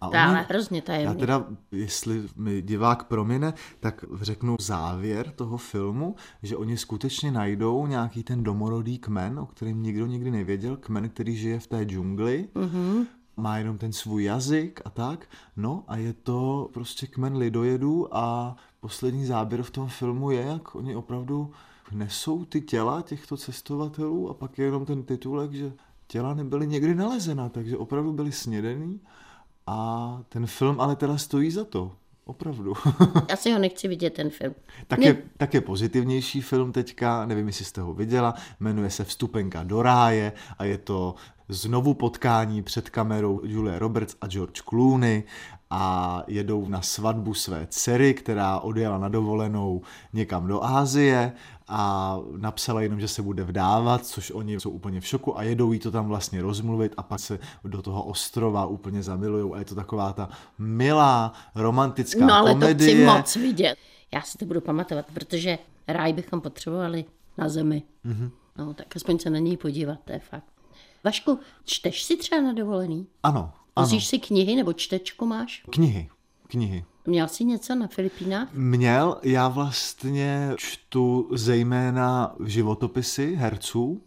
A 0.02 0.08
To 0.08 0.18
ale 0.18 0.46
hrozně 0.48 0.82
tajemný. 0.82 1.14
Já 1.14 1.20
teda, 1.20 1.44
jestli 1.72 2.22
mi 2.36 2.62
divák 2.62 3.04
promine, 3.04 3.54
tak 3.80 4.04
řeknu 4.20 4.56
závěr 4.60 5.30
toho 5.30 5.56
filmu, 5.56 6.16
že 6.42 6.56
oni 6.56 6.76
skutečně 6.76 7.32
najdou 7.32 7.86
nějaký 7.86 8.22
ten 8.22 8.42
domorodý 8.42 8.98
kmen, 8.98 9.38
o 9.38 9.46
kterém 9.46 9.82
nikdo 9.82 10.06
nikdy 10.06 10.30
nevěděl, 10.30 10.76
kmen, 10.76 11.08
který 11.08 11.36
žije 11.36 11.60
v 11.60 11.66
té 11.66 11.84
džungli, 11.84 12.48
mm-hmm. 12.54 13.06
má 13.36 13.58
jenom 13.58 13.78
ten 13.78 13.92
svůj 13.92 14.24
jazyk 14.24 14.80
a 14.84 14.90
tak. 14.90 15.26
No 15.56 15.84
a 15.88 15.96
je 15.96 16.12
to 16.12 16.70
prostě 16.72 17.06
kmen 17.06 17.36
lidojedů 17.36 18.16
a 18.16 18.56
poslední 18.80 19.26
záběr 19.26 19.62
v 19.62 19.70
tom 19.70 19.88
filmu 19.88 20.30
je, 20.30 20.42
jak 20.42 20.74
oni 20.74 20.96
opravdu 20.96 21.52
nesou 21.92 22.44
ty 22.44 22.60
těla 22.60 23.02
těchto 23.02 23.36
cestovatelů 23.36 24.30
a 24.30 24.34
pak 24.34 24.58
je 24.58 24.64
jenom 24.64 24.84
ten 24.84 25.02
titulek, 25.02 25.52
že 25.52 25.72
těla 26.06 26.34
nebyly 26.34 26.66
někdy 26.66 26.94
nalezena, 26.94 27.48
takže 27.48 27.76
opravdu 27.76 28.12
byly 28.12 28.32
snědený 28.32 29.00
a 29.66 30.18
ten 30.28 30.46
film 30.46 30.80
ale 30.80 30.96
teda 30.96 31.18
stojí 31.18 31.50
za 31.50 31.64
to. 31.64 31.92
Opravdu. 32.24 32.72
Já 33.30 33.36
si 33.36 33.52
ho 33.52 33.58
nechci 33.58 33.88
vidět, 33.88 34.10
ten 34.14 34.30
film. 34.30 34.54
tak, 34.86 34.98
Mě- 34.98 35.08
je, 35.08 35.22
tak 35.36 35.54
je 35.54 35.60
pozitivnější 35.60 36.40
film 36.40 36.72
teďka, 36.72 37.26
nevím, 37.26 37.46
jestli 37.46 37.64
jste 37.64 37.80
ho 37.80 37.94
viděla, 37.94 38.34
jmenuje 38.60 38.90
se 38.90 39.04
Vstupenka 39.04 39.62
do 39.62 39.82
ráje 39.82 40.32
a 40.58 40.64
je 40.64 40.78
to 40.78 41.14
znovu 41.48 41.94
potkání 41.94 42.62
před 42.62 42.90
kamerou 42.90 43.40
Julia 43.44 43.78
Roberts 43.78 44.16
a 44.20 44.26
George 44.26 44.60
Clooney 44.68 45.22
a 45.74 46.24
jedou 46.26 46.68
na 46.68 46.82
svatbu 46.82 47.34
své 47.34 47.66
dcery, 47.70 48.14
která 48.14 48.58
odjela 48.58 48.98
na 48.98 49.08
dovolenou 49.08 49.82
někam 50.12 50.46
do 50.46 50.64
Ázie 50.64 51.32
a 51.68 52.18
napsala 52.36 52.80
jenom, 52.80 53.00
že 53.00 53.08
se 53.08 53.22
bude 53.22 53.44
vdávat, 53.44 54.06
což 54.06 54.30
oni 54.30 54.60
jsou 54.60 54.70
úplně 54.70 55.00
v 55.00 55.06
šoku 55.06 55.38
a 55.38 55.42
jedou 55.42 55.72
jí 55.72 55.78
to 55.78 55.90
tam 55.90 56.08
vlastně 56.08 56.42
rozmluvit 56.42 56.94
a 56.96 57.02
pak 57.02 57.20
se 57.20 57.38
do 57.64 57.82
toho 57.82 58.04
ostrova 58.04 58.66
úplně 58.66 59.02
zamilujou 59.02 59.54
a 59.54 59.58
je 59.58 59.64
to 59.64 59.74
taková 59.74 60.12
ta 60.12 60.28
milá, 60.58 61.32
romantická 61.54 62.26
No 62.26 62.34
ale 62.34 62.50
komedie. 62.52 62.74
to 62.74 63.02
chci 63.02 63.04
moc 63.18 63.36
vidět. 63.36 63.76
Já 64.14 64.22
si 64.22 64.38
to 64.38 64.44
budu 64.44 64.60
pamatovat, 64.60 65.06
protože 65.14 65.58
ráj 65.88 66.12
bychom 66.12 66.40
potřebovali 66.40 67.04
na 67.38 67.48
zemi. 67.48 67.82
Mhm. 68.04 68.14
Mm-hmm. 68.26 68.30
No, 68.58 68.74
tak 68.74 68.96
aspoň 68.96 69.18
se 69.18 69.30
na 69.30 69.38
něj 69.38 69.56
podívat, 69.56 69.98
to 70.04 70.12
je 70.12 70.18
fakt. 70.18 70.44
Vašku, 71.04 71.38
čteš 71.64 72.02
si 72.02 72.16
třeba 72.16 72.40
na 72.42 72.52
dovolený? 72.52 73.06
Ano, 73.22 73.52
Nosíš 73.76 74.06
si 74.06 74.18
knihy 74.18 74.56
nebo 74.56 74.72
čtečku 74.72 75.26
máš? 75.26 75.62
Knihy, 75.70 76.08
knihy. 76.46 76.84
Měl 77.06 77.28
jsi 77.28 77.44
něco 77.44 77.74
na 77.74 77.86
Filipínách? 77.86 78.48
Měl, 78.52 79.18
já 79.22 79.48
vlastně 79.48 80.52
čtu 80.56 81.28
zejména 81.32 82.34
životopisy 82.44 83.34
herců, 83.34 84.02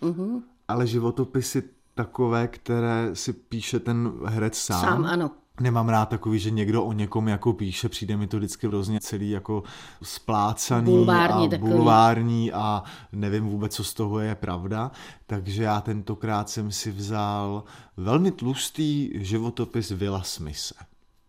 Mhm. 0.00 0.42
ale 0.68 0.86
životopisy 0.86 1.62
takové, 1.94 2.48
které 2.48 3.10
si 3.14 3.32
píše 3.32 3.80
ten 3.80 4.12
herec 4.24 4.58
sám. 4.58 4.80
Sám, 4.80 5.04
ano. 5.04 5.30
Nemám 5.60 5.88
rád 5.88 6.08
takový, 6.08 6.38
že 6.38 6.50
někdo 6.50 6.84
o 6.84 6.92
někom 6.92 7.28
jako 7.28 7.52
píše, 7.52 7.88
přijde 7.88 8.16
mi 8.16 8.26
to 8.26 8.36
vždycky 8.36 8.66
hrozně 8.66 9.00
celý 9.00 9.30
jako 9.30 9.62
splácaný 10.02 10.92
Bulvární 10.92 11.46
a 11.46 11.50
takový. 11.50 11.72
bulvární 11.72 12.52
a 12.52 12.82
nevím 13.12 13.44
vůbec, 13.48 13.74
co 13.74 13.84
z 13.84 13.94
toho 13.94 14.18
je 14.20 14.34
pravda. 14.34 14.90
Takže 15.26 15.62
já 15.62 15.80
tentokrát 15.80 16.48
jsem 16.50 16.72
si 16.72 16.90
vzal 16.90 17.64
velmi 17.96 18.30
tlustý 18.30 19.10
životopis 19.14 19.90
Villa 19.90 20.22
Smise. 20.22 20.74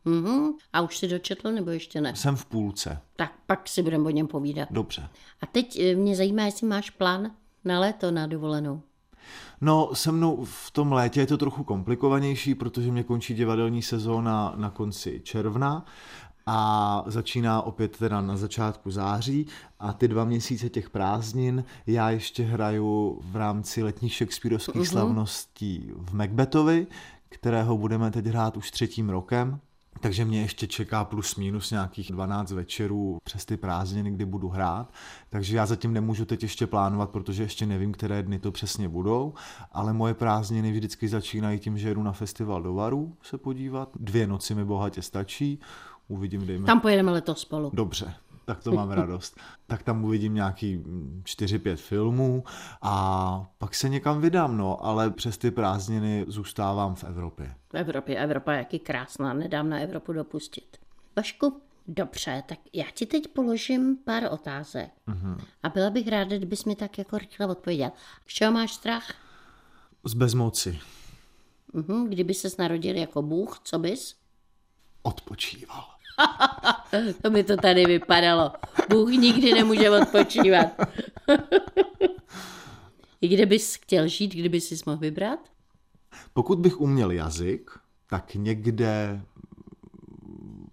Mhm. 0.06 0.52
A 0.74 0.82
už 0.82 0.98
si 0.98 1.08
dočetl 1.08 1.52
nebo 1.52 1.70
ještě 1.72 2.02
ne? 2.02 2.16
Jsem 2.16 2.36
v 2.36 2.46
půlce. 2.46 3.02
Tak 3.16 3.32
pak 3.48 3.68
si 3.70 3.84
budeme 3.84 4.06
o 4.06 4.10
něm 4.10 4.28
povídat. 4.28 4.72
Dobře. 4.72 5.10
A 5.42 5.46
teď 5.46 5.80
eh, 5.80 5.96
mě 5.96 6.16
zajímá, 6.16 6.44
jestli 6.46 6.68
máš 6.68 6.90
plán 6.90 7.32
na 7.66 7.80
léto 7.80 8.12
na 8.12 8.28
dovolenou. 8.28 8.82
No, 9.62 9.90
se 9.94 10.12
mnou 10.12 10.46
v 10.46 10.72
tom 10.72 10.92
létě 10.92 11.20
je 11.20 11.28
to 11.28 11.38
trochu 11.38 11.64
komplikovanější, 11.64 12.56
protože 12.56 12.92
mě 12.92 13.04
končí 13.04 13.34
divadelní 13.34 13.82
sezóna 13.82 14.54
na 14.56 14.70
konci 14.70 15.22
června 15.24 15.86
a 16.46 17.04
začíná 17.08 17.62
opět 17.62 17.98
teda 17.98 18.22
na 18.22 18.38
začátku 18.38 18.92
září 18.92 19.48
a 19.80 19.94
ty 19.94 20.08
dva 20.08 20.26
měsíce 20.26 20.70
těch 20.70 20.90
prázdnin 20.90 21.64
já 21.88 22.10
ještě 22.10 22.44
hraju 22.44 23.22
v 23.32 23.36
rámci 23.36 23.84
letních 23.84 24.16
Shakespeareovských 24.16 24.82
uh-huh. 24.82 24.90
slavností 24.90 25.92
v 25.96 26.14
Macbethovi, 26.14 26.88
kterého 27.30 27.78
budeme 27.78 28.12
teď 28.12 28.26
hrát 28.26 28.58
už 28.58 28.72
třetím 28.72 29.10
rokem. 29.10 29.60
Takže 30.00 30.26
mě 30.26 30.42
ještě 30.42 30.68
čeká 30.68 31.04
plus 31.04 31.36
minus 31.36 31.72
nějakých 31.72 32.12
12 32.12 32.52
večerů 32.52 33.18
přes 33.24 33.46
ty 33.46 33.58
prázdniny, 33.58 34.12
kdy 34.12 34.26
budu 34.26 34.50
hrát. 34.50 34.94
Takže 35.30 35.58
já 35.58 35.66
zatím 35.66 35.94
nemůžu 35.94 36.26
teď 36.26 36.44
ještě 36.44 36.68
plánovat, 36.68 37.10
protože 37.10 37.44
ještě 37.44 37.66
nevím, 37.66 37.92
které 37.92 38.24
dny 38.24 38.40
to 38.40 38.52
přesně 38.52 38.90
budou. 38.90 39.34
Ale 39.72 39.94
moje 39.94 40.14
prázdniny 40.14 40.72
vždycky 40.72 41.08
začínají 41.08 41.60
tím, 41.60 41.78
že 41.78 41.88
jedu 41.88 42.04
na 42.04 42.12
festival 42.12 42.64
do 42.64 42.74
Varu 42.74 43.18
se 43.22 43.38
podívat. 43.38 43.90
Dvě 44.00 44.28
noci 44.28 44.56
mi 44.56 44.66
bohatě 44.66 45.02
stačí. 45.02 45.60
Uvidím, 46.08 46.48
dejme 46.48 46.66
Tam 46.66 46.80
pojedeme 46.80 47.12
letos 47.12 47.40
spolu. 47.40 47.72
Dobře, 47.74 48.14
tak 48.48 48.64
to 48.64 48.72
mám 48.72 48.92
radost. 48.92 49.40
Tak 49.68 49.84
tam 49.84 50.04
uvidím 50.04 50.34
nějaký 50.34 50.78
4-5 51.24 51.76
filmů 51.76 52.44
a 52.82 53.46
pak 53.58 53.76
se 53.76 53.90
někam 53.90 54.22
vydám, 54.22 54.58
no, 54.58 54.86
ale 54.86 55.12
přes 55.12 55.38
ty 55.38 55.52
prázdniny 55.52 56.26
zůstávám 56.28 56.96
v 56.96 57.04
Evropě. 57.04 57.56
V 57.72 57.78
Evropě, 57.78 58.18
Evropa 58.18 58.52
je 58.52 58.58
jaký 58.58 58.80
krásná, 58.80 59.34
nedám 59.34 59.70
na 59.70 59.80
Evropu 59.80 60.14
dopustit. 60.14 60.78
Vašku, 61.16 61.62
dobře, 61.88 62.44
tak 62.46 62.60
já 62.74 62.86
ti 62.94 63.06
teď 63.06 63.28
položím 63.28 63.98
pár 64.06 64.24
otázek. 64.32 64.90
Mm-hmm. 65.08 65.38
A 65.64 65.70
byla 65.70 65.90
bych 65.90 66.08
ráda, 66.08 66.38
kdybys 66.38 66.66
mi 66.66 66.76
tak 66.76 66.98
jako 66.98 67.18
rychle 67.18 67.48
odpověděl. 67.48 67.92
Z 68.28 68.34
čeho 68.34 68.52
máš 68.52 68.74
strach? 68.74 69.14
Z 70.04 70.14
bezmoci 70.14 70.80
Mhm. 71.74 72.10
Kdyby 72.10 72.34
ses 72.34 72.58
narodil 72.58 72.96
jako 72.96 73.22
Bůh, 73.22 73.60
co 73.64 73.80
bys? 73.80 74.16
odpočíval. 75.02 75.86
To 77.22 77.30
by 77.30 77.44
to 77.44 77.58
tady 77.58 77.86
vypadalo. 77.86 78.52
Bůh 78.90 79.10
nikdy 79.10 79.54
nemůže 79.54 79.90
odpočívat. 79.90 80.68
I 83.22 83.28
kde 83.28 83.46
bys 83.46 83.76
chtěl 83.76 84.08
žít, 84.08 84.36
kdyby 84.36 84.62
si 84.62 84.76
mohl 84.86 84.98
vybrat? 84.98 85.40
Pokud 86.34 86.60
bych 86.60 86.82
uměl 86.82 87.12
jazyk, 87.12 87.72
tak 88.08 88.36
někde 88.36 89.22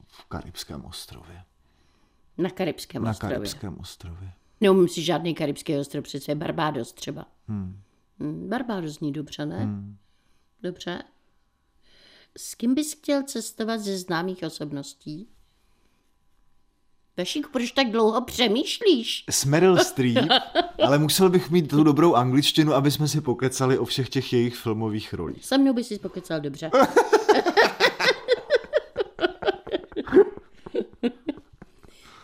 v 0.07 0.25
Karibském 0.25 0.85
ostrově. 0.85 1.43
Na 2.39 2.51
Karibském 2.51 3.05
Na 3.05 3.11
ostrově. 3.11 3.37
Karibském 3.37 3.77
ostrově. 3.81 4.33
Neumím 4.61 4.89
si 4.89 5.03
žádný 5.03 5.35
karibský 5.35 5.77
ostrov, 5.77 6.05
přece 6.05 6.31
je 6.31 6.35
Barbados 6.37 6.93
třeba. 6.93 7.27
Hmm. 7.49 7.81
Barbados 8.49 8.93
zní 8.95 9.13
dobře, 9.13 9.47
ne? 9.47 9.59
Hmm. 9.59 9.97
Dobře. 10.63 11.03
S 12.39 12.55
kým 12.55 12.75
bys 12.75 12.95
chtěl 12.95 13.23
cestovat 13.23 13.81
ze 13.81 13.99
známých 13.99 14.43
osobností? 14.43 15.29
Vašíku, 17.19 17.49
proč 17.53 17.71
tak 17.73 17.91
dlouho 17.91 18.21
přemýšlíš? 18.21 19.25
S 19.31 19.45
Meryl 19.45 19.77
Streep, 19.85 20.29
ale 20.85 20.99
musel 20.99 21.31
bych 21.31 21.51
mít 21.51 21.69
tu 21.69 21.83
dobrou 21.85 22.15
angličtinu, 22.15 22.75
aby 22.75 22.91
jsme 22.91 23.09
si 23.09 23.21
pokecali 23.21 23.79
o 23.79 23.85
všech 23.85 24.09
těch 24.09 24.33
jejich 24.33 24.57
filmových 24.57 25.15
rolích. 25.15 25.45
Se 25.45 25.59
mnou 25.59 25.73
bys 25.73 25.89
si 25.89 25.99
pokecal 25.99 26.41
dobře. 26.41 26.71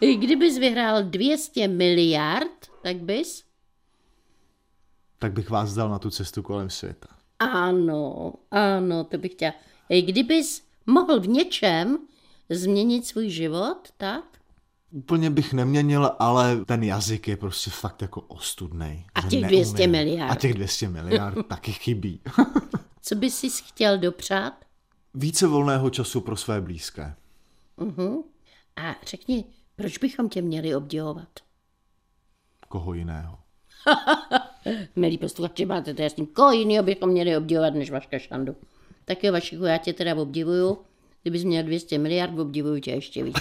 Kdybys 0.01 0.59
vyhrál 0.59 1.03
200 1.03 1.69
miliard, 1.69 2.67
tak 2.83 2.97
bys? 2.97 3.45
Tak 5.19 5.33
bych 5.33 5.51
vás 5.51 5.75
dal 5.75 5.89
na 5.89 5.99
tu 5.99 6.11
cestu 6.11 6.43
kolem 6.43 6.71
světa. 6.71 7.09
Ano, 7.39 8.33
ano, 8.51 9.05
to 9.05 9.19
bych 9.19 9.33
chtěla. 9.33 9.53
Kdybys 10.07 10.63
mohl 10.87 11.21
v 11.21 11.29
něčem 11.29 11.99
změnit 12.51 13.07
svůj 13.07 13.29
život, 13.31 13.89
tak? 13.97 14.40
Úplně 14.91 15.31
bych 15.31 15.53
neměnil, 15.53 16.11
ale 16.19 16.65
ten 16.65 16.83
jazyk 16.83 17.29
je 17.29 17.37
prostě 17.37 17.71
fakt 17.71 18.03
jako 18.03 18.21
ostudnej. 18.21 19.05
A 19.15 19.21
těch 19.23 19.43
neumím. 19.43 19.49
200 19.49 19.87
miliard. 19.87 20.31
A 20.31 20.35
těch 20.35 20.55
200 20.55 20.89
miliard 20.89 21.39
taky 21.49 21.73
chybí. 21.73 22.21
Co 23.03 23.15
bys 23.15 23.39
si 23.39 23.51
chtěl 23.51 23.99
dopřát? 23.99 24.65
Více 25.15 25.47
volného 25.47 25.91
času 25.91 26.21
pro 26.21 26.37
své 26.37 26.61
blízké. 26.61 27.15
A 28.77 28.97
řekni, 29.07 29.45
proč 29.77 29.99
bychom 29.99 30.29
tě 30.29 30.43
měli 30.43 30.75
obdivovat? 30.75 31.29
Koho 32.69 32.95
jiného. 32.95 33.39
Milí 34.97 35.19
posluchači, 35.19 35.67
máte 35.67 35.95
to 35.95 36.03
jasný. 36.03 36.27
Koho 36.27 36.53
jiného 36.53 36.85
bychom 36.85 37.11
měli 37.11 37.37
obdivovat 37.37 37.75
než 37.75 37.91
Vaška 37.91 38.19
Šandu? 38.19 38.57
Tak 39.05 39.25
jo, 39.25 39.33
Vašiku, 39.33 39.65
já 39.65 39.79
tě 39.79 39.93
teda 39.93 40.15
obdivuju. 40.15 40.79
Kdybys 41.23 41.45
měl 41.45 41.63
200 41.63 41.99
miliard, 41.99 42.39
obdivuju 42.39 42.81
tě 42.81 42.91
ještě 42.91 43.25
víc. 43.25 43.37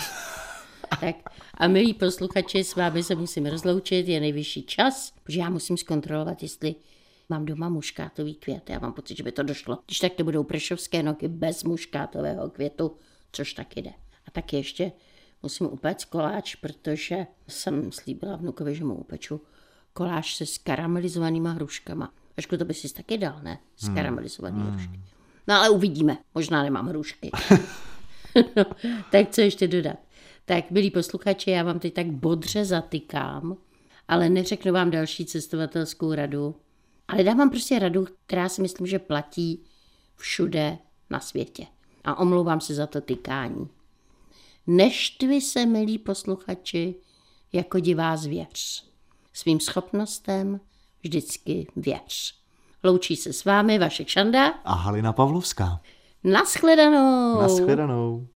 Tak 1.00 1.16
a 1.54 1.68
milí 1.68 1.94
posluchači, 1.94 2.64
s 2.64 2.76
vámi 2.76 3.04
se 3.04 3.16
musím 3.16 3.46
rozloučit, 3.46 4.08
je 4.08 4.20
nejvyšší 4.20 4.64
čas, 4.64 5.14
protože 5.24 5.40
já 5.40 5.50
musím 5.50 5.78
zkontrolovat, 5.78 6.44
jestli 6.44 6.76
mám 7.30 7.46
doma 7.46 7.70
muškátový 7.70 8.36
květ. 8.36 8.70
Já 8.70 8.80
mám 8.80 8.94
pocit, 8.94 9.18
že 9.18 9.24
by 9.24 9.32
to 9.32 9.44
došlo. 9.44 9.78
Když 9.86 10.00
tak 10.00 10.14
to 10.14 10.24
budou 10.24 10.44
prešovské 10.44 11.04
noky 11.04 11.28
bez 11.28 11.64
muškátového 11.64 12.50
květu, 12.50 12.96
což 13.32 13.54
taky 13.54 13.82
jde. 13.82 13.92
A 14.28 14.32
tak 14.32 14.54
ještě 14.54 14.92
musím 15.44 15.68
upéct 15.68 16.06
koláč, 16.06 16.56
protože 16.56 17.28
jsem 17.48 17.92
slíbila 17.92 18.36
vnukovi, 18.36 18.76
že 18.76 18.84
mu 18.84 18.96
upeču 18.96 19.42
koláč 19.94 20.36
se 20.36 20.46
skaramelizovanýma 20.46 21.52
hruškama. 21.52 22.14
Ažku, 22.38 22.58
to 22.58 22.66
by 22.66 22.74
si 22.74 22.94
taky 22.94 23.18
dal, 23.18 23.40
ne? 23.44 23.60
Skaramelizovaný 23.76 24.62
hmm. 24.62 24.72
hrušky. 24.72 25.00
No 25.48 25.56
ale 25.56 25.70
uvidíme. 25.70 26.18
Možná 26.36 26.64
nemám 26.64 26.88
hrušky. 26.88 27.32
no, 28.56 28.66
tak 29.12 29.30
co 29.30 29.42
ještě 29.42 29.68
dodat? 29.68 29.98
Tak, 30.50 30.72
milí 30.72 30.92
posluchači, 30.92 31.52
já 31.52 31.64
vám 31.64 31.80
teď 31.80 31.94
tak 31.94 32.08
bodře 32.08 32.66
zatykám, 32.66 33.58
ale 34.08 34.30
neřeknu 34.30 34.74
vám 34.74 34.92
další 34.92 35.26
cestovatelskou 35.26 36.14
radu, 36.14 36.56
ale 37.08 37.24
dám 37.24 37.38
vám 37.38 37.50
prostě 37.50 37.80
radu, 37.80 38.08
která 38.26 38.50
si 38.50 38.62
myslím, 38.62 38.88
že 38.88 39.00
platí 39.00 39.64
všude 40.16 40.78
na 41.10 41.20
světě. 41.20 41.66
A 42.04 42.20
omlouvám 42.20 42.62
se 42.62 42.74
za 42.74 42.88
to 42.88 43.02
tykání. 43.02 43.70
Neštvi 44.68 45.42
se, 45.42 45.66
milí 45.66 45.98
posluchači, 45.98 46.96
jako 47.54 47.80
divá 47.80 48.18
zvěř. 48.18 48.86
Svým 49.34 49.60
schopnostem 49.60 50.60
vždycky 51.04 51.68
věř. 51.76 52.36
Loučí 52.84 53.16
se 53.16 53.34
s 53.34 53.46
vámi 53.46 53.80
Vašek 53.80 54.08
Šanda. 54.08 54.48
A 54.48 54.74
Halina 54.74 55.14
Pavlovská. 55.14 55.82
Naschledanou. 56.24 57.42
Naschledanou. 57.42 58.28